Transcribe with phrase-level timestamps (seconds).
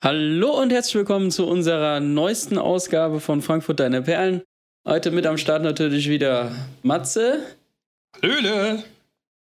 [0.00, 4.42] Hallo und herzlich willkommen zu unserer neuesten Ausgabe von Frankfurt Deine Perlen.
[4.86, 6.52] Heute mit am Start natürlich wieder
[6.84, 7.40] Matze.
[8.22, 8.84] Hallöle.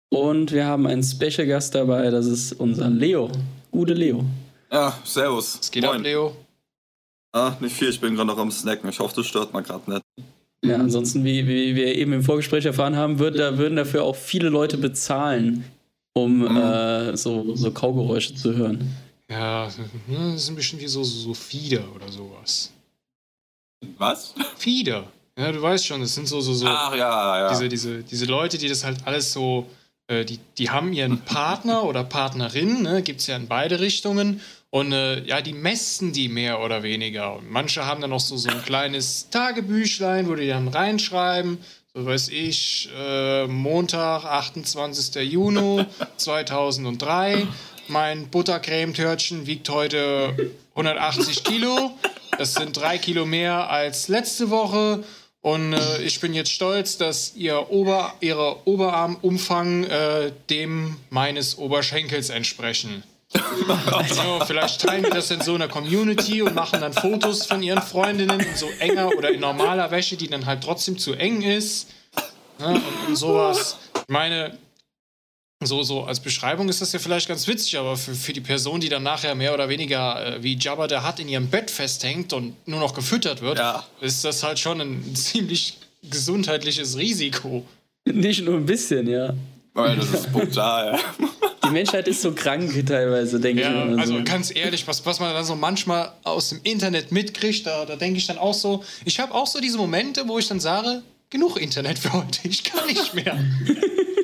[0.07, 3.29] Und wir haben einen Special Gast dabei, das ist unser Leo.
[3.71, 4.23] Gute Leo.
[4.71, 5.59] Ja, servus.
[5.61, 5.97] Es geht Moin.
[5.97, 6.37] ab, Leo.
[7.33, 8.89] Ah, nicht viel, ich bin gerade noch am Snacken.
[8.89, 10.03] Ich hoffe, das stört mal gerade nicht.
[10.63, 14.15] Ja, ansonsten, wie, wie wir eben im Vorgespräch erfahren haben, wird, da würden dafür auch
[14.15, 15.65] viele Leute bezahlen,
[16.13, 16.55] um mhm.
[16.55, 18.95] äh, so, so Kaugeräusche zu hören.
[19.29, 19.67] Ja,
[20.07, 22.71] ne, das ist ein bisschen wie so, so Fieder oder sowas.
[23.97, 24.33] Was?
[24.57, 25.07] Fieder.
[25.37, 26.65] Ja, du weißt schon, das sind so, so, so.
[26.67, 27.49] Ach ja, ja.
[27.49, 29.67] Diese, diese, diese Leute, die das halt alles so.
[30.07, 34.41] Äh, die, die haben ihren Partner oder Partnerin, ne, gibt es ja in beide Richtungen.
[34.69, 37.35] Und äh, ja, die messen die mehr oder weniger.
[37.35, 41.59] Und manche haben dann noch so, so ein kleines Tagebüchlein, wo die dann reinschreiben,
[41.93, 45.15] so weiß ich, äh, Montag, 28.
[45.31, 45.85] Juni
[46.17, 47.47] 2003.
[47.89, 51.91] Mein Buttercremetörtchen wiegt heute 180 Kilo.
[52.37, 55.03] Das sind drei Kilo mehr als letzte Woche.
[55.41, 62.29] Und äh, ich bin jetzt stolz, dass ihr Ober, ihre Oberarmumfang äh, dem meines Oberschenkels
[62.29, 63.03] entsprechen.
[63.91, 67.81] Also, vielleicht teilen wir das in so einer Community und machen dann Fotos von ihren
[67.81, 71.89] Freundinnen in so enger oder in normaler Wäsche, die dann halt trotzdem zu eng ist.
[72.59, 73.77] Ja, und, und sowas.
[73.95, 74.57] Ich meine,
[75.63, 78.79] so, so als Beschreibung ist das ja vielleicht ganz witzig, aber für, für die Person,
[78.79, 82.31] die dann nachher mehr oder weniger äh, wie Jabba der Hat in ihrem Bett festhängt
[82.33, 83.83] und nur noch gefüttert wird, ja.
[83.99, 87.65] ist das halt schon ein ziemlich gesundheitliches Risiko.
[88.05, 89.33] Nicht nur ein bisschen, ja.
[89.75, 90.97] Ja das ist brutal.
[91.65, 93.99] Die Menschheit ist so krank teilweise, denke ja, ich.
[93.99, 94.23] Also so.
[94.23, 98.17] ganz ehrlich, was, was man dann so manchmal aus dem Internet mitkriegt, da, da denke
[98.17, 101.59] ich dann auch so, ich habe auch so diese Momente, wo ich dann sage, genug
[101.59, 103.37] Internet für heute, ich kann nicht mehr.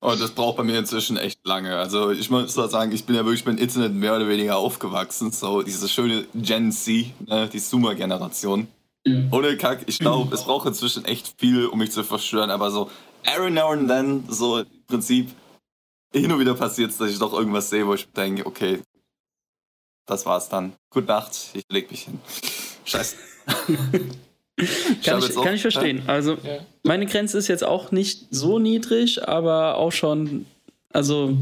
[0.00, 1.76] Und oh, das braucht bei mir inzwischen echt lange.
[1.76, 5.32] Also ich muss sagen, ich bin ja wirklich mit Internet mehr oder weniger aufgewachsen.
[5.32, 8.68] So diese schöne Gen Z, ne, die Zoomer-Generation.
[9.06, 9.28] Mhm.
[9.32, 12.50] Ohne Kack, ich glaube, es braucht inzwischen echt viel, um mich zu verstören.
[12.50, 12.90] Aber so
[13.24, 15.30] every now and then, so im Prinzip,
[16.12, 18.82] hin und wieder passiert es, dass ich doch irgendwas sehe, wo ich denke, okay,
[20.06, 20.74] das war's dann.
[20.90, 22.20] Gute Nacht, ich leg mich hin.
[22.84, 23.16] Scheiße.
[25.04, 26.02] kann, ich, kann ich verstehen.
[26.06, 26.58] Also, ja.
[26.82, 30.46] meine Grenze ist jetzt auch nicht so niedrig, aber auch schon,
[30.92, 31.36] also,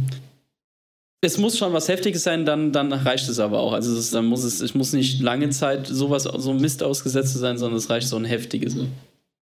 [1.21, 3.73] es muss schon was Heftiges sein, dann, dann reicht es aber auch.
[3.73, 7.57] Also, es, dann muss es, ich muss nicht lange Zeit sowas, so Mist ausgesetzt sein,
[7.57, 8.77] sondern es reicht so ein heftiges.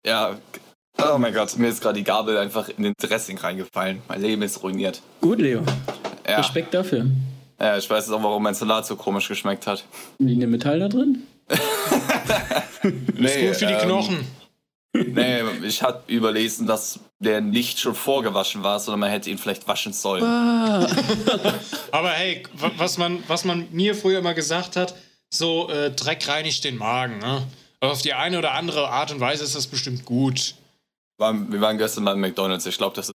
[0.06, 0.38] Ja,
[0.98, 4.00] oh mein Gott, mir ist gerade die Gabel einfach in den Dressing reingefallen.
[4.08, 5.02] Mein Leben ist ruiniert.
[5.20, 5.62] Gut, Leo.
[6.26, 6.38] Ja.
[6.38, 7.06] Respekt dafür.
[7.58, 9.84] Ja, ich weiß jetzt auch, warum mein Salat so komisch geschmeckt hat.
[10.18, 11.22] Liegen Metall da drin?
[13.14, 14.26] Nee, ist gut für die ähm, Knochen.
[14.92, 19.68] Nee, ich hatte überlesen, dass der nicht schon vorgewaschen war, sondern man hätte ihn vielleicht
[19.68, 20.24] waschen sollen.
[20.24, 20.86] Ah.
[21.92, 22.42] Aber hey,
[22.76, 24.94] was man, was man mir früher mal gesagt hat,
[25.30, 27.18] so äh, Dreck reinigt den Magen.
[27.18, 27.42] Ne?
[27.80, 30.54] Auf die eine oder andere Art und Weise ist das bestimmt gut.
[31.18, 33.14] Wir waren gestern beim McDonalds, ich glaube, das ist.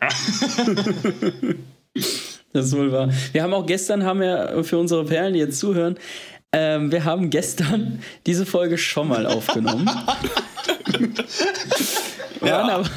[0.00, 0.08] Ja.
[2.52, 3.10] das ist wohl wahr.
[3.32, 5.98] Wir haben auch gestern, haben wir für unsere Perlen, die jetzt zuhören,
[6.52, 9.88] ähm, wir haben gestern diese Folge schon mal aufgenommen.
[12.40, 12.58] wir, ja.
[12.58, 12.90] waren aber,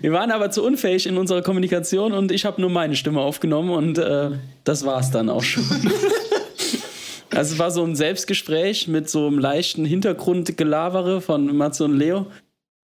[0.00, 3.70] wir waren aber zu unfähig in unserer Kommunikation und ich habe nur meine Stimme aufgenommen
[3.70, 4.30] und äh,
[4.64, 5.64] das war es dann auch schon.
[7.34, 12.26] also es war so ein Selbstgespräch mit so einem leichten Hintergrundgelavere von Matze und Leo.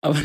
[0.02, 0.18] Aber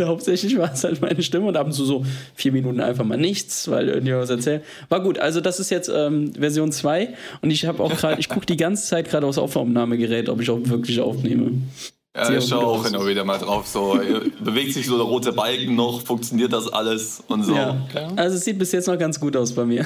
[0.00, 3.18] hauptsächlich war es halt meine Stimme und ab und zu so vier Minuten einfach mal
[3.18, 4.64] nichts, weil irgendjemand was erzählt.
[4.88, 8.28] War gut, also das ist jetzt ähm, Version 2 und ich habe auch gerade, ich
[8.30, 11.52] gucke die ganze Zeit gerade aufs Aufnahmegerät, ob ich auch wirklich aufnehme.
[12.16, 13.68] Ja, ich schaue auch immer wieder mal drauf.
[13.68, 14.00] So,
[14.40, 17.54] bewegt sich so der rote Balken noch, funktioniert das alles und so.
[17.54, 17.76] Ja.
[18.16, 19.84] Also es sieht bis jetzt noch ganz gut aus bei mir.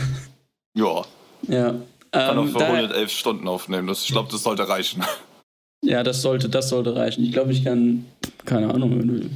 [0.75, 1.03] Ja.
[1.49, 1.75] Ja.
[2.13, 3.89] Kann ähm, auch für 111 Stunden aufnehmen.
[3.89, 5.03] Das, ich glaube, das sollte reichen.
[5.85, 7.25] Ja, das sollte, das sollte reichen.
[7.25, 8.05] Ich glaube, ich kann,
[8.45, 9.29] keine Ahnung,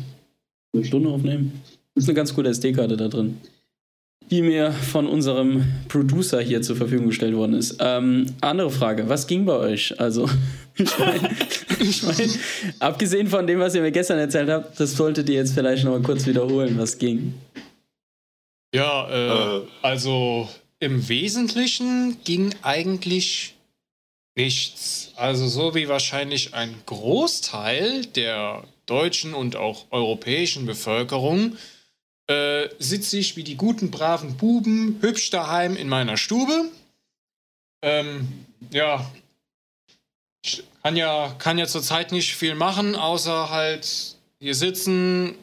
[0.73, 1.61] eine Stunde aufnehmen.
[1.95, 3.39] Das ist eine ganz coole SD-Karte da drin,
[4.31, 7.79] die mir von unserem Producer hier zur Verfügung gestellt worden ist.
[7.81, 9.99] Ähm, andere Frage, was ging bei euch?
[9.99, 10.29] Also,
[10.77, 11.31] ich meine,
[11.81, 12.31] ich mein,
[12.79, 15.93] abgesehen von dem, was ihr mir gestern erzählt habt, das solltet ihr jetzt vielleicht noch
[15.93, 17.35] mal kurz wiederholen, was ging.
[18.73, 20.49] Ja, äh, also
[20.79, 23.56] im Wesentlichen ging eigentlich
[24.37, 25.13] nichts.
[25.17, 31.57] Also so wie wahrscheinlich ein Großteil der deutschen und auch europäischen Bevölkerung
[32.29, 36.71] äh, sitze ich wie die guten, braven Buben hübsch daheim in meiner Stube.
[37.83, 38.29] Ähm,
[38.71, 39.11] ja,
[40.45, 45.35] ich kann ja, kann ja zurzeit nicht viel machen, außer halt hier sitzen,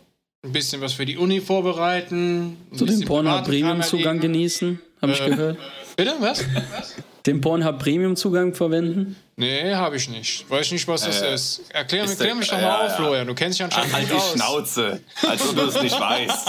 [0.44, 2.58] ein bisschen was für die Uni vorbereiten.
[2.76, 5.58] Zu den Pornhub Premium Zugang genießen, habe ich äh, gehört.
[5.96, 6.46] Bitte, was?
[6.72, 6.96] was?
[7.26, 9.16] den Pornhub Premium-Zugang verwenden?
[9.36, 10.50] Nee, habe ich nicht.
[10.50, 11.62] Weiß nicht, was das Äh, ist.
[11.70, 12.96] Erklär, ist erklär der- mich doch ja, mal auf, ja.
[12.98, 13.28] Florian.
[13.28, 14.34] Du kennst dich anscheinend Halt gut die aus.
[14.34, 16.48] Schnauze, als ob du es nicht weißt.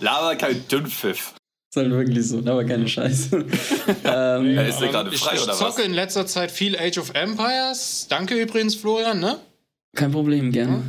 [0.00, 1.34] Laber kein Dünnpfiff.
[1.70, 3.36] Ist halt wirklich so, aber keine Scheiße.
[4.04, 5.84] ähm, Ja, ist der gerade ich, frei ich oder zocke was?
[5.86, 8.06] in letzter Zeit viel Age of Empires.
[8.08, 9.38] Danke übrigens, Florian, ne?
[9.94, 10.82] kein Problem, gerne.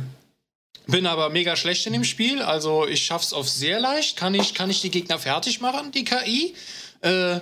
[0.86, 2.40] Bin aber mega schlecht in dem Spiel.
[2.42, 4.16] Also ich schaff's auf sehr leicht.
[4.16, 6.54] Kann ich, kann ich die Gegner fertig machen, die KI.
[7.02, 7.40] Äh,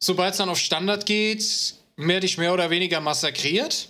[0.00, 3.88] Sobald es dann auf Standard geht, werde ich mehr oder weniger massakriert.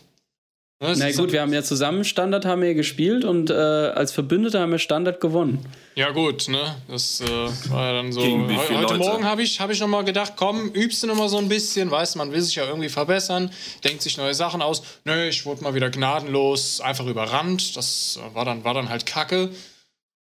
[0.80, 4.60] Na gut, dann- wir haben ja zusammen Standard haben wir gespielt und äh, als Verbündete
[4.60, 5.58] haben wir Standard gewonnen.
[5.96, 6.76] Ja gut, ne?
[6.86, 7.26] Das äh,
[7.70, 8.20] war ja dann so.
[8.22, 8.98] Gegen wie Heu- viele Heute Leute?
[9.10, 12.14] Morgen habe ich, hab ich nochmal gedacht, komm, übst du nochmal so ein bisschen, weißt
[12.14, 13.50] man will sich ja irgendwie verbessern,
[13.82, 14.82] denkt sich neue Sachen aus.
[15.04, 17.76] Nö, ich wurde mal wieder gnadenlos, einfach überrannt.
[17.76, 19.50] Das war dann, war dann halt Kacke.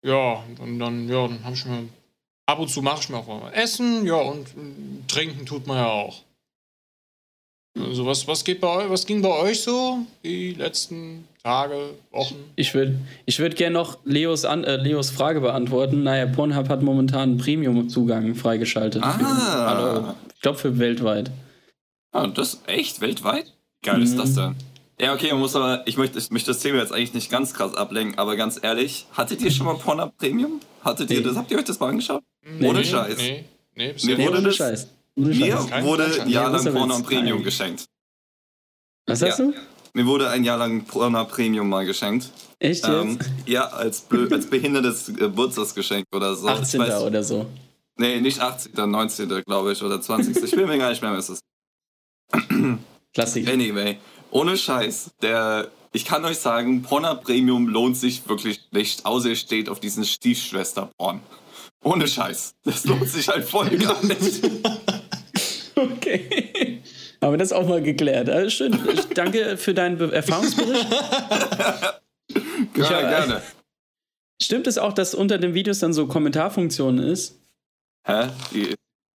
[0.05, 1.89] Ja, und dann, ja, dann habe ich mir.
[2.47, 5.79] Ab und zu mache ich mir auch mal Essen, ja, und äh, trinken tut man
[5.79, 6.23] ja auch.
[7.79, 12.37] Also was, was geht bei euch, was ging bei euch so die letzten Tage, Wochen?
[12.57, 16.03] Ich würde ich würd gerne noch Leos, an, äh, Leos Frage beantworten.
[16.05, 19.05] Naja, Pornhub hat momentan einen Premium-Zugang freigeschaltet.
[19.05, 19.67] Für, Ah.
[19.67, 21.31] alle, ich glaube für weltweit.
[22.13, 23.03] Ah, das echt?
[23.03, 23.53] Weltweit?
[23.83, 24.19] Geil ist Mhm.
[24.19, 24.55] das denn?
[24.99, 27.53] Ja, okay, man muss aber, ich möchte, ich möchte das Thema jetzt eigentlich nicht ganz
[27.53, 30.61] krass ablenken, aber ganz ehrlich, hattet ihr schon mal Pornhub Premium?
[30.83, 31.25] Hattet ihr Nee.
[31.25, 31.37] das?
[31.37, 32.23] Habt ihr euch das mal angeschaut?
[32.63, 33.17] Ohne Scheiß.
[33.19, 33.45] Nee,
[33.75, 34.89] nee, Nee, Nee, wurde ohne das- Scheiß.
[35.17, 35.67] Ohne Mir Scheiß.
[35.69, 37.85] Kein wurde ein Jahr lang jetzt Premium geschenkt.
[39.07, 39.45] Was hast Ja.
[39.47, 39.55] du?
[39.95, 42.31] Mir wurde ein Jahr lang Pornhub Premium mal geschenkt.
[42.59, 42.89] Echt jetzt?
[42.95, 46.49] Ähm, ja, als, blö- als behindertes Geburtstagsgeschenk oder so.
[46.49, 46.83] 18.
[46.83, 47.47] Ich weiß- oder so.
[47.99, 50.37] Nee, nicht 18., 19., glaube ich, oder 20.
[50.37, 51.43] Ich bin mir gar nicht mehr, was es ist.
[53.15, 53.53] Klassiker.
[53.53, 53.97] Anyway,
[54.31, 59.37] ohne Scheiß, der, ich kann euch sagen, Pornhub Premium lohnt sich wirklich nicht, außer ihr
[59.37, 61.21] steht auf diesen Stiefschwester-Porn.
[61.85, 62.55] Ohne Scheiß.
[62.65, 64.43] Das lohnt sich halt voll gar nicht.
[65.75, 66.83] Okay.
[67.21, 68.29] Aber das auch mal geklärt.
[68.29, 68.79] Also schön.
[68.95, 70.87] Ich danke für deinen Be Erfahrungsbericht.
[72.75, 73.43] Gerne, Ja, gerne.
[74.43, 77.39] Stimmt es auch, dass unter den Videos dann so Kommentarfunktion ist?
[78.07, 78.29] Hä?
[78.53, 78.75] Die,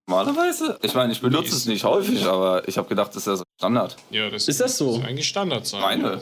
[0.09, 0.77] normalerweise?
[0.81, 3.43] Ich meine, ich benutze es nicht häufig, aber ich habe gedacht, das ist ja so
[3.59, 3.95] Standard.
[4.09, 4.97] Ja, das Ist das so?
[4.97, 5.81] Muss eigentlich Standard sein.
[5.81, 6.21] Meine.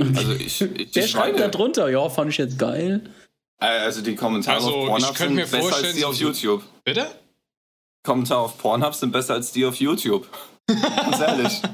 [0.00, 3.02] Also ich, ich Der ich schreibt da drunter, ja, fand ich jetzt geil.
[3.66, 6.62] Also die Kommentare Also, auf Pornhub sind mir besser als die auf YouTube.
[6.84, 7.06] Bitte?
[8.02, 10.26] Kommentare auf Pornhub sind besser als die auf YouTube.
[10.66, 11.60] Ganz ehrlich.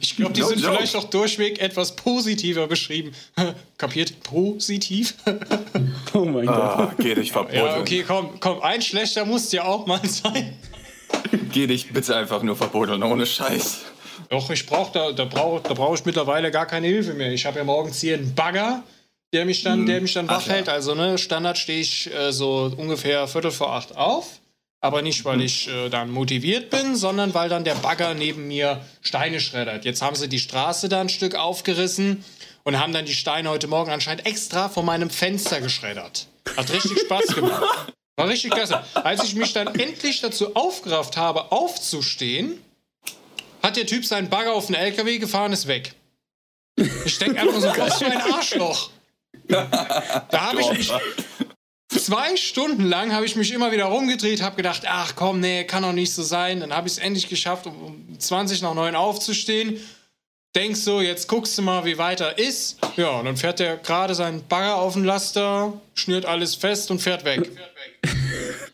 [0.00, 0.76] Ich glaube, die No sind joke.
[0.76, 3.12] vielleicht auch durchweg etwas positiver beschrieben.
[3.78, 4.20] Kapiert?
[4.22, 5.14] Positiv?
[6.14, 6.56] Oh mein Gott.
[6.56, 7.56] Ah, geh dich verboten.
[7.56, 8.62] ja, okay, komm, komm.
[8.62, 10.56] Ein schlechter muss ja auch mal sein.
[11.52, 13.80] Geh dich bitte einfach nur verboten, ohne Scheiß.
[14.30, 17.32] Doch, ich brauche da, da brauche da brauch ich mittlerweile gar keine Hilfe mehr.
[17.32, 18.82] Ich habe ja morgens hier einen Bagger,
[19.32, 20.54] der mich dann, der mich dann Ach wach ja.
[20.54, 20.68] hält.
[20.68, 24.40] Also, ne, Standard stehe ich äh, so ungefähr Viertel vor acht auf.
[24.80, 28.80] Aber nicht, weil ich äh, dann motiviert bin, sondern weil dann der Bagger neben mir
[29.00, 29.84] Steine schreddert.
[29.84, 32.24] Jetzt haben sie die Straße da ein Stück aufgerissen
[32.62, 36.28] und haben dann die Steine heute Morgen anscheinend extra vor meinem Fenster geschreddert.
[36.56, 37.92] Hat richtig Spaß gemacht.
[38.16, 38.84] War richtig klasse.
[38.94, 42.62] Als ich mich dann endlich dazu aufgerafft habe, aufzustehen,
[43.62, 45.94] hat der Typ seinen Bagger auf den LKW gefahren, ist weg.
[47.04, 48.90] Ich denke einfach so, was für ein Arschloch.
[49.48, 50.92] Da habe ich mich
[51.88, 55.82] zwei Stunden lang habe ich mich immer wieder rumgedreht, habe gedacht, ach komm, nee, kann
[55.82, 56.60] doch nicht so sein.
[56.60, 59.80] Dann habe ich es endlich geschafft, um- um 20 nach 9 aufzustehen.
[60.56, 62.78] Denkst so, jetzt guckst du mal, wie weiter ist.
[62.96, 67.00] Ja, und dann fährt der gerade seinen Bagger auf den Laster, schnürt alles fest und
[67.00, 67.50] fährt weg.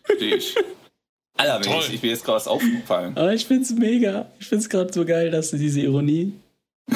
[0.05, 0.55] Versteh ich.
[1.93, 3.17] Ich mir jetzt gerade aufgefallen.
[3.17, 4.31] Aber ich find's mega.
[4.39, 6.33] Ich find's gerade so geil, dass du diese Ironie.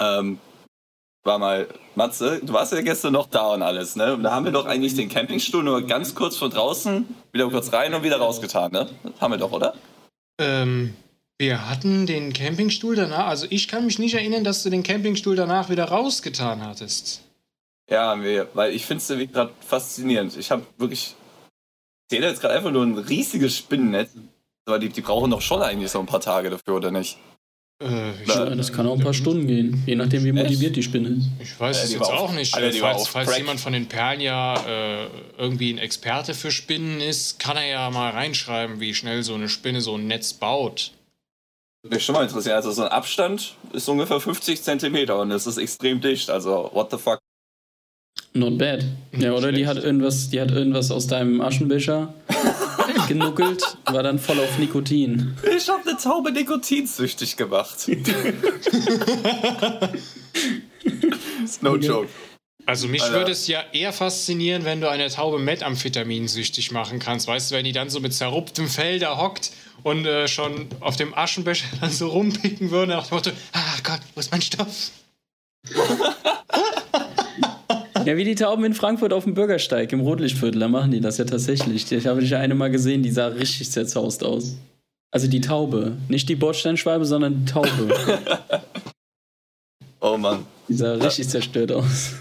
[0.00, 0.38] Ähm,
[1.24, 4.14] war mal, Matze, du warst ja gestern noch da und alles, ne?
[4.14, 7.72] Und da haben wir doch eigentlich den Campingstuhl nur ganz kurz von draußen, wieder kurz
[7.72, 8.88] rein und wieder rausgetan, ne?
[9.20, 9.74] Haben wir doch, oder?
[10.40, 10.94] Ähm,
[11.38, 15.36] wir hatten den Campingstuhl danach, also ich kann mich nicht erinnern, dass du den Campingstuhl
[15.36, 17.22] danach wieder rausgetan hattest.
[17.90, 18.18] Ja,
[18.54, 20.36] weil ich finde es irgendwie gerade faszinierend.
[20.36, 24.10] Ich habe wirklich, ich sehe da jetzt gerade einfach nur ein riesiges Spinnennetz.
[24.66, 27.18] Aber die, die brauchen doch schon eigentlich so ein paar Tage dafür, oder nicht?
[27.80, 30.74] Äh, ich, Ja, Ja, das kann auch ein paar Stunden gehen, je nachdem, wie motiviert
[30.74, 31.26] die Spinne ist.
[31.40, 32.54] ich weiß es die jetzt auch nicht.
[32.54, 35.06] Alter, falls falls jemand von den Perlen ja äh,
[35.38, 39.48] irgendwie ein Experte für Spinnen ist, kann er ja mal reinschreiben, wie schnell so eine
[39.48, 40.92] Spinne so ein Netz baut.
[41.82, 42.56] Würde mich schon mal interessieren.
[42.56, 46.28] Also so ein Abstand ist ungefähr 50 Zentimeter und es ist extrem dicht.
[46.28, 47.20] Also, what the fuck?
[48.34, 48.84] Not bad.
[49.16, 52.12] Ja, oder die hat irgendwas, die hat irgendwas aus deinem Aschenbecher
[53.08, 55.36] genuckelt, war dann voll auf Nikotin.
[55.56, 57.88] Ich habe eine Taube nikotinsüchtig gemacht.
[61.60, 62.08] no joke.
[62.66, 63.14] Also mich Alter.
[63.14, 67.26] würde es ja eher faszinieren, wenn du eine Taube Methamphetamin süchtig machen kannst.
[67.26, 70.96] Weißt du, wenn die dann so mit zerrupftem Fell da hockt und äh, schon auf
[70.96, 74.90] dem Aschenbecher dann so rumpicken würden, nach dem Motto, ah Gott, wo ist mein Stoff?
[78.08, 81.18] Ja, wie die Tauben in Frankfurt auf dem Bürgersteig im Rotlichtviertel, da machen die das
[81.18, 81.92] ja tatsächlich.
[81.92, 84.56] Ich habe dich eine mal gesehen, die sah richtig zerzaust aus.
[85.10, 87.68] Also die Taube, nicht die Bordsteinschwalbe, sondern die Taube.
[90.00, 90.46] oh Mann.
[90.68, 92.14] Die sah richtig zerstört aus.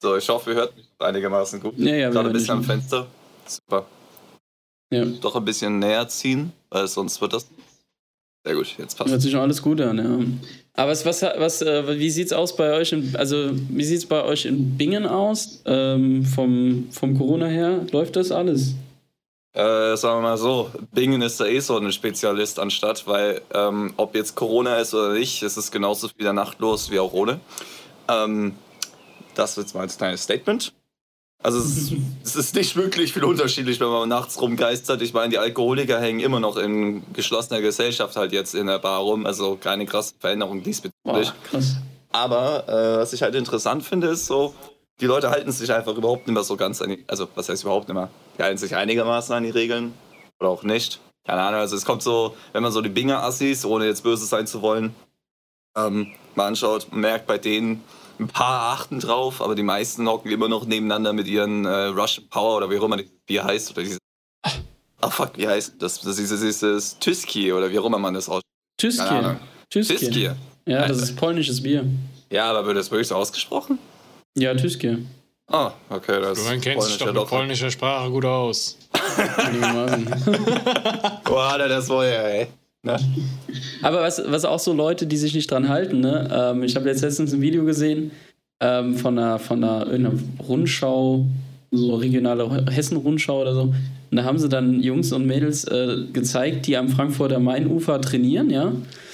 [0.00, 1.76] So, ich hoffe, ihr hört mich einigermaßen gut.
[1.76, 3.08] Ja, ja, Gerade ein bisschen am Fenster.
[3.46, 3.86] Super.
[4.92, 5.04] Ja.
[5.06, 7.48] Doch ein bisschen näher ziehen, weil sonst wird das.
[8.44, 9.10] Sehr gut, jetzt passt.
[9.10, 10.18] Hört sich schon alles gut an, ja.
[10.74, 12.92] Aber was, was, was, äh, wie sieht's aus bei euch?
[12.92, 15.62] In, also wie sieht's bei euch in Bingen aus?
[15.66, 18.74] Ähm, vom, vom Corona her läuft das alles?
[19.52, 23.92] Äh, sagen wir mal so, Bingen ist da eh so ein Spezialist anstatt, weil ähm,
[23.96, 27.40] ob jetzt Corona ist oder nicht, ist es genauso viel Nacht los wie auch ohne.
[28.08, 28.54] Ähm,
[29.34, 30.72] das wird mal als kleines Statement.
[31.42, 31.92] Also es,
[32.22, 35.00] es, ist nicht wirklich viel unterschiedlich, wenn man nachts rumgeistert.
[35.00, 39.00] Ich meine, die Alkoholiker hängen immer noch in geschlossener Gesellschaft halt jetzt in der Bar
[39.00, 39.24] rum.
[39.24, 41.32] Also keine krasse Veränderung diesbezüglich.
[41.50, 41.60] Boah,
[42.12, 44.54] Aber äh, was ich halt interessant finde, ist so,
[45.00, 47.62] die Leute halten sich einfach überhaupt nicht mehr so ganz an die, also was heißt
[47.62, 48.10] überhaupt nicht mehr?
[48.36, 49.94] Die halten sich einigermaßen an die Regeln
[50.38, 51.00] oder auch nicht.
[51.26, 54.46] Keine Ahnung, also es kommt so, wenn man so die Binger-Assis, ohne jetzt böse sein
[54.46, 54.94] zu wollen,
[55.76, 57.82] ähm, mal anschaut, merkt bei denen,
[58.20, 62.28] ein paar achten drauf, aber die meisten hocken immer noch nebeneinander mit ihren äh, Russian
[62.28, 63.70] Power oder wie auch immer das Bier heißt.
[63.72, 63.98] Oder dieses.
[65.00, 66.00] Ach fuck, wie heißt das?
[66.00, 68.44] Das ist dieses Tyski oder wie auch immer man das ausspricht.
[68.78, 69.36] Tyski.
[69.70, 70.30] Tyski.
[70.66, 71.84] Ja, das ist polnisches Bier.
[72.30, 73.78] Ja, aber wird das wirklich so ausgesprochen?
[74.36, 74.98] Ja, Tyski.
[75.48, 78.76] Ah, okay, das Du kennst dich doch mit polnischer Sprache gut aus.
[81.24, 82.48] Boah, das war ja, ey.
[82.82, 82.96] Ne?
[83.82, 86.28] Aber was, was auch so Leute, die sich nicht dran halten, ne?
[86.32, 88.10] Ähm, ich habe jetzt letztens ein Video gesehen
[88.60, 90.12] ähm, von einer, von einer, einer
[90.48, 91.26] Rundschau,
[91.70, 93.62] so regionale Hessen-Rundschau oder so.
[94.10, 98.50] Und da haben sie dann Jungs und Mädels äh, gezeigt, die am Frankfurter Mainufer trainieren,
[98.50, 98.72] ja.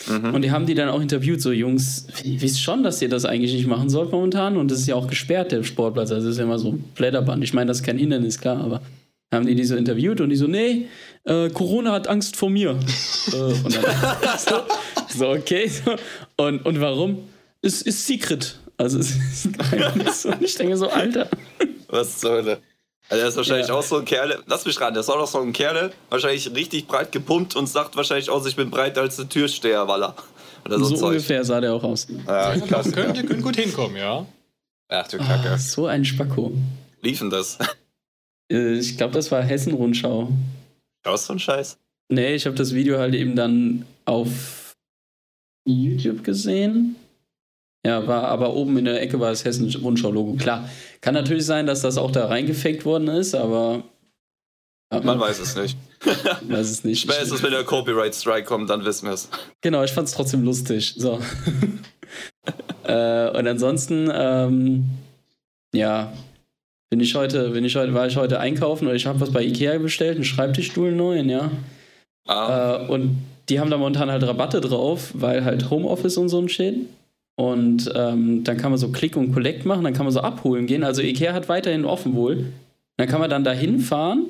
[0.09, 0.35] Mhm.
[0.35, 3.25] Und die haben die dann auch interviewt, so Jungs, ihr wisst schon, dass ihr das
[3.25, 4.57] eigentlich nicht machen sollt momentan.
[4.57, 6.13] Und das ist ja auch gesperrt, der Sportplatz.
[6.13, 7.43] Also das ist ja immer so Blätterband.
[7.43, 8.81] Ich meine, das ist kein Hindernis, klar, aber
[9.33, 10.89] haben die die so interviewt und die so, nee,
[11.25, 12.71] äh, Corona hat Angst vor mir.
[13.33, 14.63] äh, und dann, so,
[15.09, 15.69] so, okay.
[15.69, 15.97] So.
[16.37, 17.29] Und, und warum?
[17.63, 18.59] Es ist Secret.
[18.77, 20.33] Also es ist so.
[20.41, 21.29] Ich denke so, Alter.
[21.89, 22.59] Was zur Hölle?
[23.09, 23.75] Also der ist wahrscheinlich ja.
[23.75, 26.53] auch so ein Kerl, lass mich ran, der ist auch noch so ein Kerl, wahrscheinlich
[26.55, 30.17] richtig breit gepumpt und sagt wahrscheinlich aus, ich bin breiter als der Türsteherwaller.
[30.65, 32.09] Oder so, so ungefähr sah der auch aus.
[32.27, 34.27] Ja, ja klasse, könnte, könnte gut hinkommen, ja.
[34.89, 35.53] Ach du Kacke.
[35.55, 36.53] Oh, so ein Spacko.
[37.01, 37.59] Liefen das?
[38.51, 40.31] Äh, ich glaube, das war Hessen-Rundschau.
[41.05, 41.79] Was so ein Scheiß?
[42.09, 44.77] Nee, ich habe das Video halt eben dann auf
[45.65, 46.97] YouTube gesehen.
[47.85, 50.35] Ja, war aber oben in der Ecke war das Hessen-Rundschau-Logo.
[50.35, 50.69] Klar,
[51.01, 53.85] kann natürlich sein, dass das auch da reingefaked worden ist, aber.
[54.91, 55.77] Man weiß es nicht.
[56.43, 57.03] weiß es nicht.
[57.03, 59.29] Spätestens, wenn der Copyright-Strike kommt, dann wissen wir es.
[59.61, 60.95] Genau, ich fand es trotzdem lustig.
[60.97, 61.21] So.
[62.85, 64.87] äh, und ansonsten, ähm,
[65.73, 66.13] ja,
[66.91, 69.43] bin ich heute, bin ich heute, war ich heute einkaufen und ich habe was bei
[69.43, 71.51] Ikea bestellt, einen Schreibtischstuhl neuen, ja.
[72.27, 72.85] Ah.
[72.85, 76.49] Äh, und die haben da momentan halt Rabatte drauf, weil halt Homeoffice und so ein
[76.49, 76.87] Shit.
[77.37, 80.67] Und ähm, dann kann man so Click und Collect machen, dann kann man so abholen
[80.67, 80.85] gehen.
[80.85, 82.47] Also Ikea hat weiterhin offen wohl.
[82.97, 84.27] Dann kann man dann da hinfahren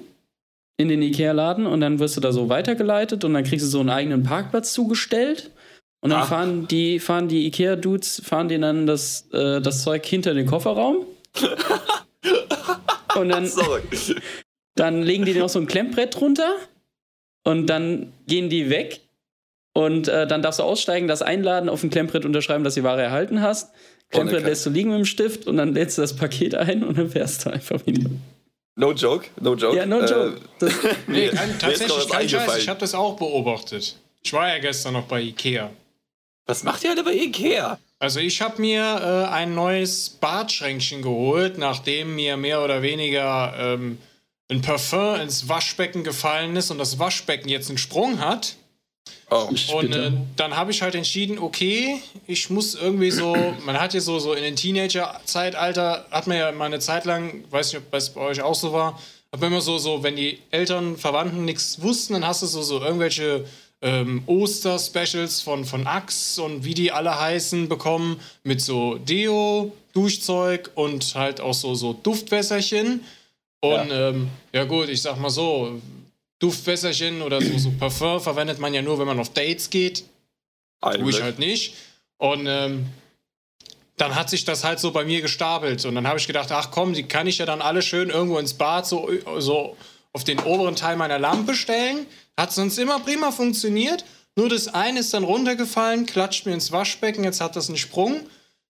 [0.77, 3.81] in den Ikea-Laden und dann wirst du da so weitergeleitet und dann kriegst du so
[3.81, 5.51] einen eigenen Parkplatz zugestellt.
[6.01, 6.29] Und dann Ach.
[6.29, 11.07] fahren die, fahren die Ikea-Dudes, fahren denen dann das, äh, das Zeug hinter den Kofferraum.
[13.15, 13.51] Und dann,
[14.75, 16.57] dann legen die noch so ein Klemmbrett drunter
[17.45, 19.01] und dann gehen die weg
[19.73, 22.85] und äh, dann darfst du aussteigen, das einladen, auf dem Klemmbrett unterschreiben, dass du die
[22.85, 23.73] Ware erhalten hast.
[24.11, 26.97] Klemmbrett lässt du liegen mit dem Stift und dann lädst du das Paket ein und
[26.97, 28.09] dann fährst du einfach wieder.
[28.77, 29.77] No joke, no joke.
[29.77, 30.41] Ja, no joke.
[30.61, 30.71] Äh,
[31.07, 33.97] nee, kann, tatsächlich, kein Scheiß, ich habe das auch beobachtet.
[34.23, 35.71] Ich war ja gestern noch bei Ikea.
[36.47, 37.79] Was macht ihr alle bei Ikea?
[37.99, 38.83] Also ich habe mir
[39.29, 43.99] äh, ein neues Badschränkchen geholt, nachdem mir mehr oder weniger ähm,
[44.51, 48.57] ein Parfum ins Waschbecken gefallen ist und das Waschbecken jetzt einen Sprung hat.
[49.31, 53.35] Oh, und äh, dann habe ich halt entschieden, okay, ich muss irgendwie so,
[53.65, 57.45] man hat ja so, so in den Teenager-Zeitalter, hat man ja mal eine Zeit lang,
[57.51, 59.01] weiß nicht, ob das bei euch auch so war,
[59.33, 62.81] aber immer so, so, wenn die Eltern, Verwandten nichts wussten, dann hast du so, so
[62.81, 63.47] irgendwelche
[63.83, 70.71] ähm, Oster-Specials von, von Axe und wie die alle heißen bekommen, mit so Deo, Duschzeug
[70.75, 73.05] und halt auch so, so Duftwässerchen.
[73.61, 74.11] Und ja.
[74.11, 75.81] Ähm, ja gut, ich sag mal so,
[76.39, 80.05] Duftwässerchen oder so, so Parfum verwendet man ja nur, wenn man auf Dates geht.
[80.81, 81.03] Eigentlich.
[81.03, 81.75] Tue ich halt nicht.
[82.19, 82.87] Und ähm,
[83.97, 85.85] dann hat sich das halt so bei mir gestapelt.
[85.87, 88.39] Und dann habe ich gedacht, ach komm, die kann ich ja dann alle schön irgendwo
[88.39, 89.77] ins Bad so, so
[90.13, 92.07] auf den oberen Teil meiner Lampe stellen.
[92.39, 94.05] Hat sonst immer prima funktioniert.
[94.37, 98.21] Nur das eine ist dann runtergefallen, klatscht mir ins Waschbecken, jetzt hat das einen Sprung.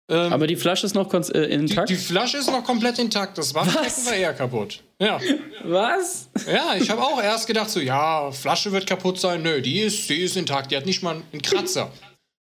[0.10, 1.90] Ähm, Aber die Flasche ist noch äh, intakt?
[1.90, 3.38] Die, die, Flasche ist noch komplett intakt.
[3.38, 4.06] Das Waschbecken Was?
[4.08, 4.82] war eher kaputt.
[5.00, 5.20] Ja.
[5.64, 6.30] Was?
[6.52, 9.44] Ja, ich habe auch erst gedacht, so, ja, Flasche wird kaputt sein.
[9.44, 10.72] Nö, die ist, die ist intakt.
[10.72, 11.92] Die hat nicht mal einen Kratzer.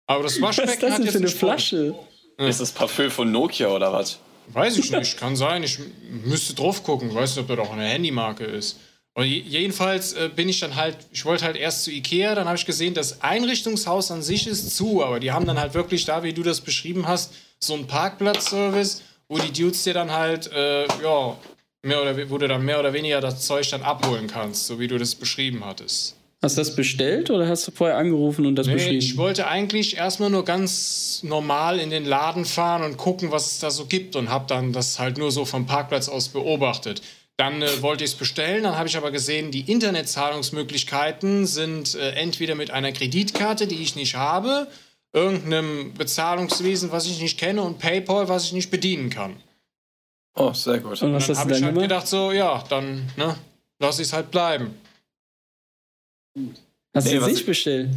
[0.08, 1.96] Aber das Waschbecken was ist das denn für eine Flasche?
[2.40, 2.48] Ja.
[2.48, 4.20] Ist das Parfüm von Nokia oder was?
[4.48, 5.64] Weiß ich nicht, kann sein.
[5.64, 5.80] Ich
[6.26, 7.14] müsste drauf gucken.
[7.14, 8.78] Weiß nicht, ob das auch eine Handymarke ist.
[9.14, 12.58] Und jedenfalls äh, bin ich dann halt, ich wollte halt erst zu Ikea, dann habe
[12.58, 16.24] ich gesehen, das Einrichtungshaus an sich ist zu, aber die haben dann halt wirklich da,
[16.24, 20.86] wie du das beschrieben hast, so einen Parkplatzservice, wo die Dudes dir dann halt, äh,
[21.04, 21.38] ja,
[21.84, 24.88] mehr oder, wo du dann mehr oder weniger das Zeug dann abholen kannst, so wie
[24.88, 26.16] du das beschrieben hattest.
[26.42, 28.98] Hast du das bestellt oder hast du vorher angerufen und das nee, beschrieben?
[28.98, 33.60] Ich wollte eigentlich erstmal nur ganz normal in den Laden fahren und gucken, was es
[33.60, 37.04] da so gibt und habe dann das halt nur so vom Parkplatz aus beobachtet.
[37.38, 42.12] Dann äh, wollte ich es bestellen, dann habe ich aber gesehen, die Internetzahlungsmöglichkeiten sind äh,
[42.12, 44.68] entweder mit einer Kreditkarte, die ich nicht habe,
[45.14, 49.36] irgendeinem Bezahlungswesen, was ich nicht kenne und PayPal, was ich nicht bedienen kann.
[50.36, 51.02] Oh, sehr gut.
[51.02, 53.36] Und, und dann habe ich halt gedacht, so, ja, dann ne,
[53.80, 54.74] lass ich es halt bleiben.
[56.94, 57.90] Hast nee, du sich bestellt?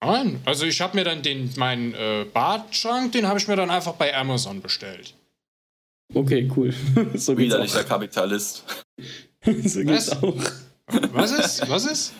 [0.00, 3.70] Nein, also ich habe mir dann den, meinen äh, Badschrank, den habe ich mir dann
[3.70, 5.14] einfach bei Amazon bestellt.
[6.14, 6.72] Okay, cool.
[7.14, 8.64] so Widerlicher Kapitalist.
[9.44, 10.22] so geht's Was?
[10.22, 10.36] auch.
[11.12, 11.68] Was ist?
[11.68, 12.12] Was ist?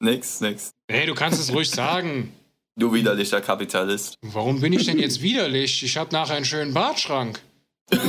[0.00, 0.70] Nix, nix.
[0.88, 2.32] Hey, du kannst es ruhig sagen.
[2.76, 4.16] Du widerlicher Kapitalist.
[4.22, 5.82] Warum bin ich denn jetzt widerlich?
[5.82, 7.40] Ich habe nachher einen schönen Badschrank.
[7.88, 8.00] Bin,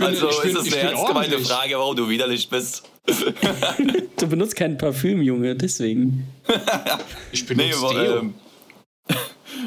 [0.00, 2.84] also bin, ist das eine ernst gemeinte Frage, warum du widerlich bist?
[4.16, 6.24] du benutzt kein Parfüm, Junge, deswegen.
[7.32, 8.34] ich benutze nee, aber, ähm,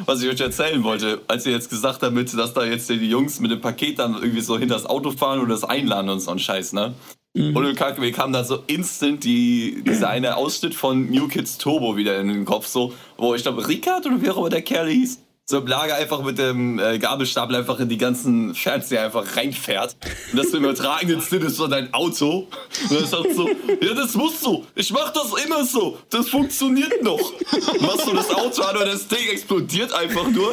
[0.06, 3.40] was ich euch erzählen wollte, als ihr jetzt gesagt habt, dass da jetzt die Jungs
[3.40, 6.32] mit dem Paket dann irgendwie so hinter das Auto fahren und das einladen und so
[6.32, 6.94] ein Scheiß, ne?
[7.36, 7.56] Mhm.
[7.56, 12.20] Und mir kam da so instant die, dieser eine Ausschnitt von New Kids Turbo wieder
[12.20, 15.20] in den Kopf, so, wo ich glaube, Ricard oder wie auch immer der Kerl hieß,
[15.48, 19.96] so im Lager einfach mit dem äh, Gabelstapel einfach in die ganzen Fernseher einfach reinfährt.
[20.32, 22.48] Und das im übertragenen Sinn ist so dein Auto.
[22.90, 24.66] Und er sagt so, ja, das muss so.
[24.74, 26.00] Ich mach das immer so.
[26.10, 27.20] Das funktioniert noch.
[27.80, 30.52] Machst du das Auto an und das Ding explodiert einfach nur.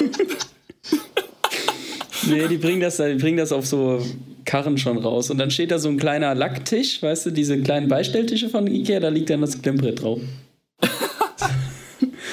[2.29, 4.05] Nee, die bringen das, die bringen das auf so
[4.45, 5.31] Karren schon raus.
[5.31, 9.01] Und dann steht da so ein kleiner Lacktisch, weißt du, diese kleinen Beistelltische von Ikea,
[9.01, 10.21] da liegt dann das Klemmbrett drauf.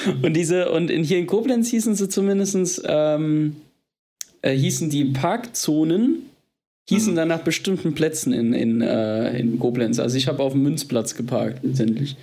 [0.22, 3.56] und diese, und in, hier in Koblenz hießen sie zumindest, ähm,
[4.42, 6.22] äh, hießen die Parkzonen,
[6.88, 7.16] hießen mhm.
[7.16, 9.98] dann nach bestimmten Plätzen in, in, äh, in Koblenz.
[9.98, 12.16] Also ich habe auf dem Münzplatz geparkt, letztendlich.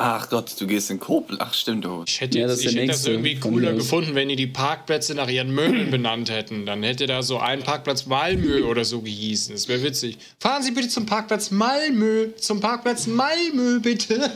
[0.00, 1.40] Ach Gott, du gehst in Koblenz.
[1.42, 1.84] Ach, stimmt.
[1.84, 2.04] Du.
[2.06, 5.28] Ich hätte, jetzt, ja, ich hätte das irgendwie cooler gefunden, wenn die die Parkplätze nach
[5.28, 6.66] ihren Möbeln benannt hätten.
[6.66, 9.56] Dann hätte da so ein Parkplatz Malmö oder so gehießen.
[9.56, 10.18] Das wäre witzig.
[10.38, 12.28] Fahren Sie bitte zum Parkplatz Malmö.
[12.36, 14.30] Zum Parkplatz Malmö, bitte.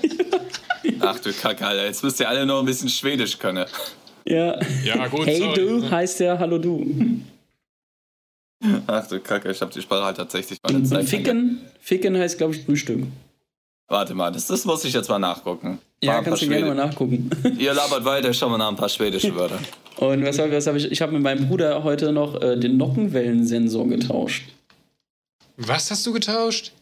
[1.00, 1.86] Ach du Kacke, Alter.
[1.86, 3.64] Jetzt müsst ihr alle noch ein bisschen Schwedisch können.
[4.24, 4.58] Ja.
[4.84, 5.26] Ja, gut.
[5.26, 5.54] Hey sorry.
[5.54, 7.20] du heißt ja Hallo du.
[8.88, 12.64] Ach du Kacke, ich habe die Sprache halt tatsächlich mal Ficken, Ficken heißt, glaube ich,
[12.64, 13.04] Frühstück.
[13.92, 15.78] Warte mal, das, das muss ich jetzt mal nachgucken.
[16.02, 16.62] Ja, kannst du Schwede.
[16.62, 17.28] gerne mal nachgucken.
[17.58, 19.58] Ihr labert weiter, schauen wir nach ein paar schwedische Wörter.
[19.98, 20.90] Und was, was habe ich?
[20.90, 24.44] Ich habe mit meinem Bruder heute noch äh, den Nockenwellensensor getauscht.
[25.58, 26.72] Was hast du getauscht?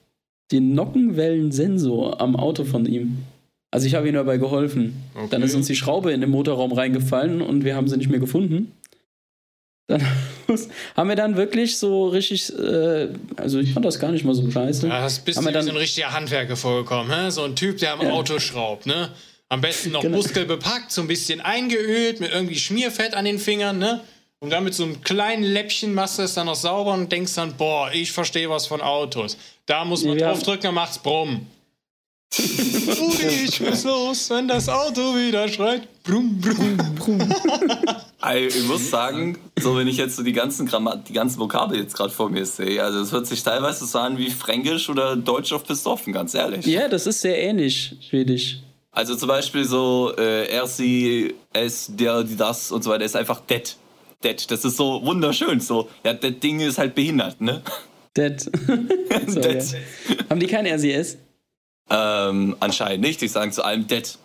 [0.53, 3.19] Den Nockenwellensensor am Auto von ihm.
[3.73, 5.03] Also ich habe ihm dabei geholfen.
[5.17, 5.27] Okay.
[5.31, 8.21] Dann ist uns die Schraube in den Motorraum reingefallen und wir haben sie nicht mehr
[8.21, 8.71] gefunden.
[9.89, 10.01] Dann
[10.97, 14.51] haben wir dann wirklich so richtig, äh, also ich fand das gar nicht mal so
[14.51, 14.89] scheiße.
[14.89, 17.31] Ja, das bist haben du dann, so ein richtiger Handwerker vorgekommen, hä?
[17.31, 18.11] so ein Typ, der am ja.
[18.11, 19.11] Auto schraubt, ne?
[19.49, 20.19] Am besten noch genau.
[20.19, 24.01] muskelbepackt, so ein bisschen eingeölt, mit irgendwie Schmierfett an den Fingern, ne?
[24.43, 27.35] Und dann mit so einem kleinen Läppchen machst du es dann noch sauber und denkst
[27.35, 29.37] dann, boah, ich verstehe was von Autos.
[29.67, 30.29] Da muss man ja.
[30.29, 31.47] draufdrücken, dann macht's brumm.
[32.39, 35.83] Rudi, ich muss los, wenn das Auto wieder schreit.
[36.05, 36.95] Brumm, brumm, brumm.
[38.37, 41.95] Ich muss sagen, so wenn ich jetzt so die ganzen Grammat die ganzen Vokabel jetzt
[41.95, 45.53] gerade vor mir sehe, also es hört sich teilweise so an wie Fränkisch oder Deutsch
[45.53, 46.67] auf besoffen, ganz ehrlich.
[46.67, 48.61] Ja, das ist sehr ähnlich, Schwedisch.
[48.93, 53.17] Also zum Beispiel so äh, er, sie, es, der, die, das und so weiter ist
[53.17, 53.77] einfach det.
[54.23, 55.61] Det, das ist so wunderschön.
[55.61, 57.63] So, ja, das Ding ist halt behindert, ne?
[59.27, 59.73] So, det.
[59.73, 59.79] Ja.
[60.29, 61.17] Haben die kein RCS?
[61.89, 63.21] Ähm, anscheinend nicht.
[63.21, 64.19] Die sagen zu allem dead.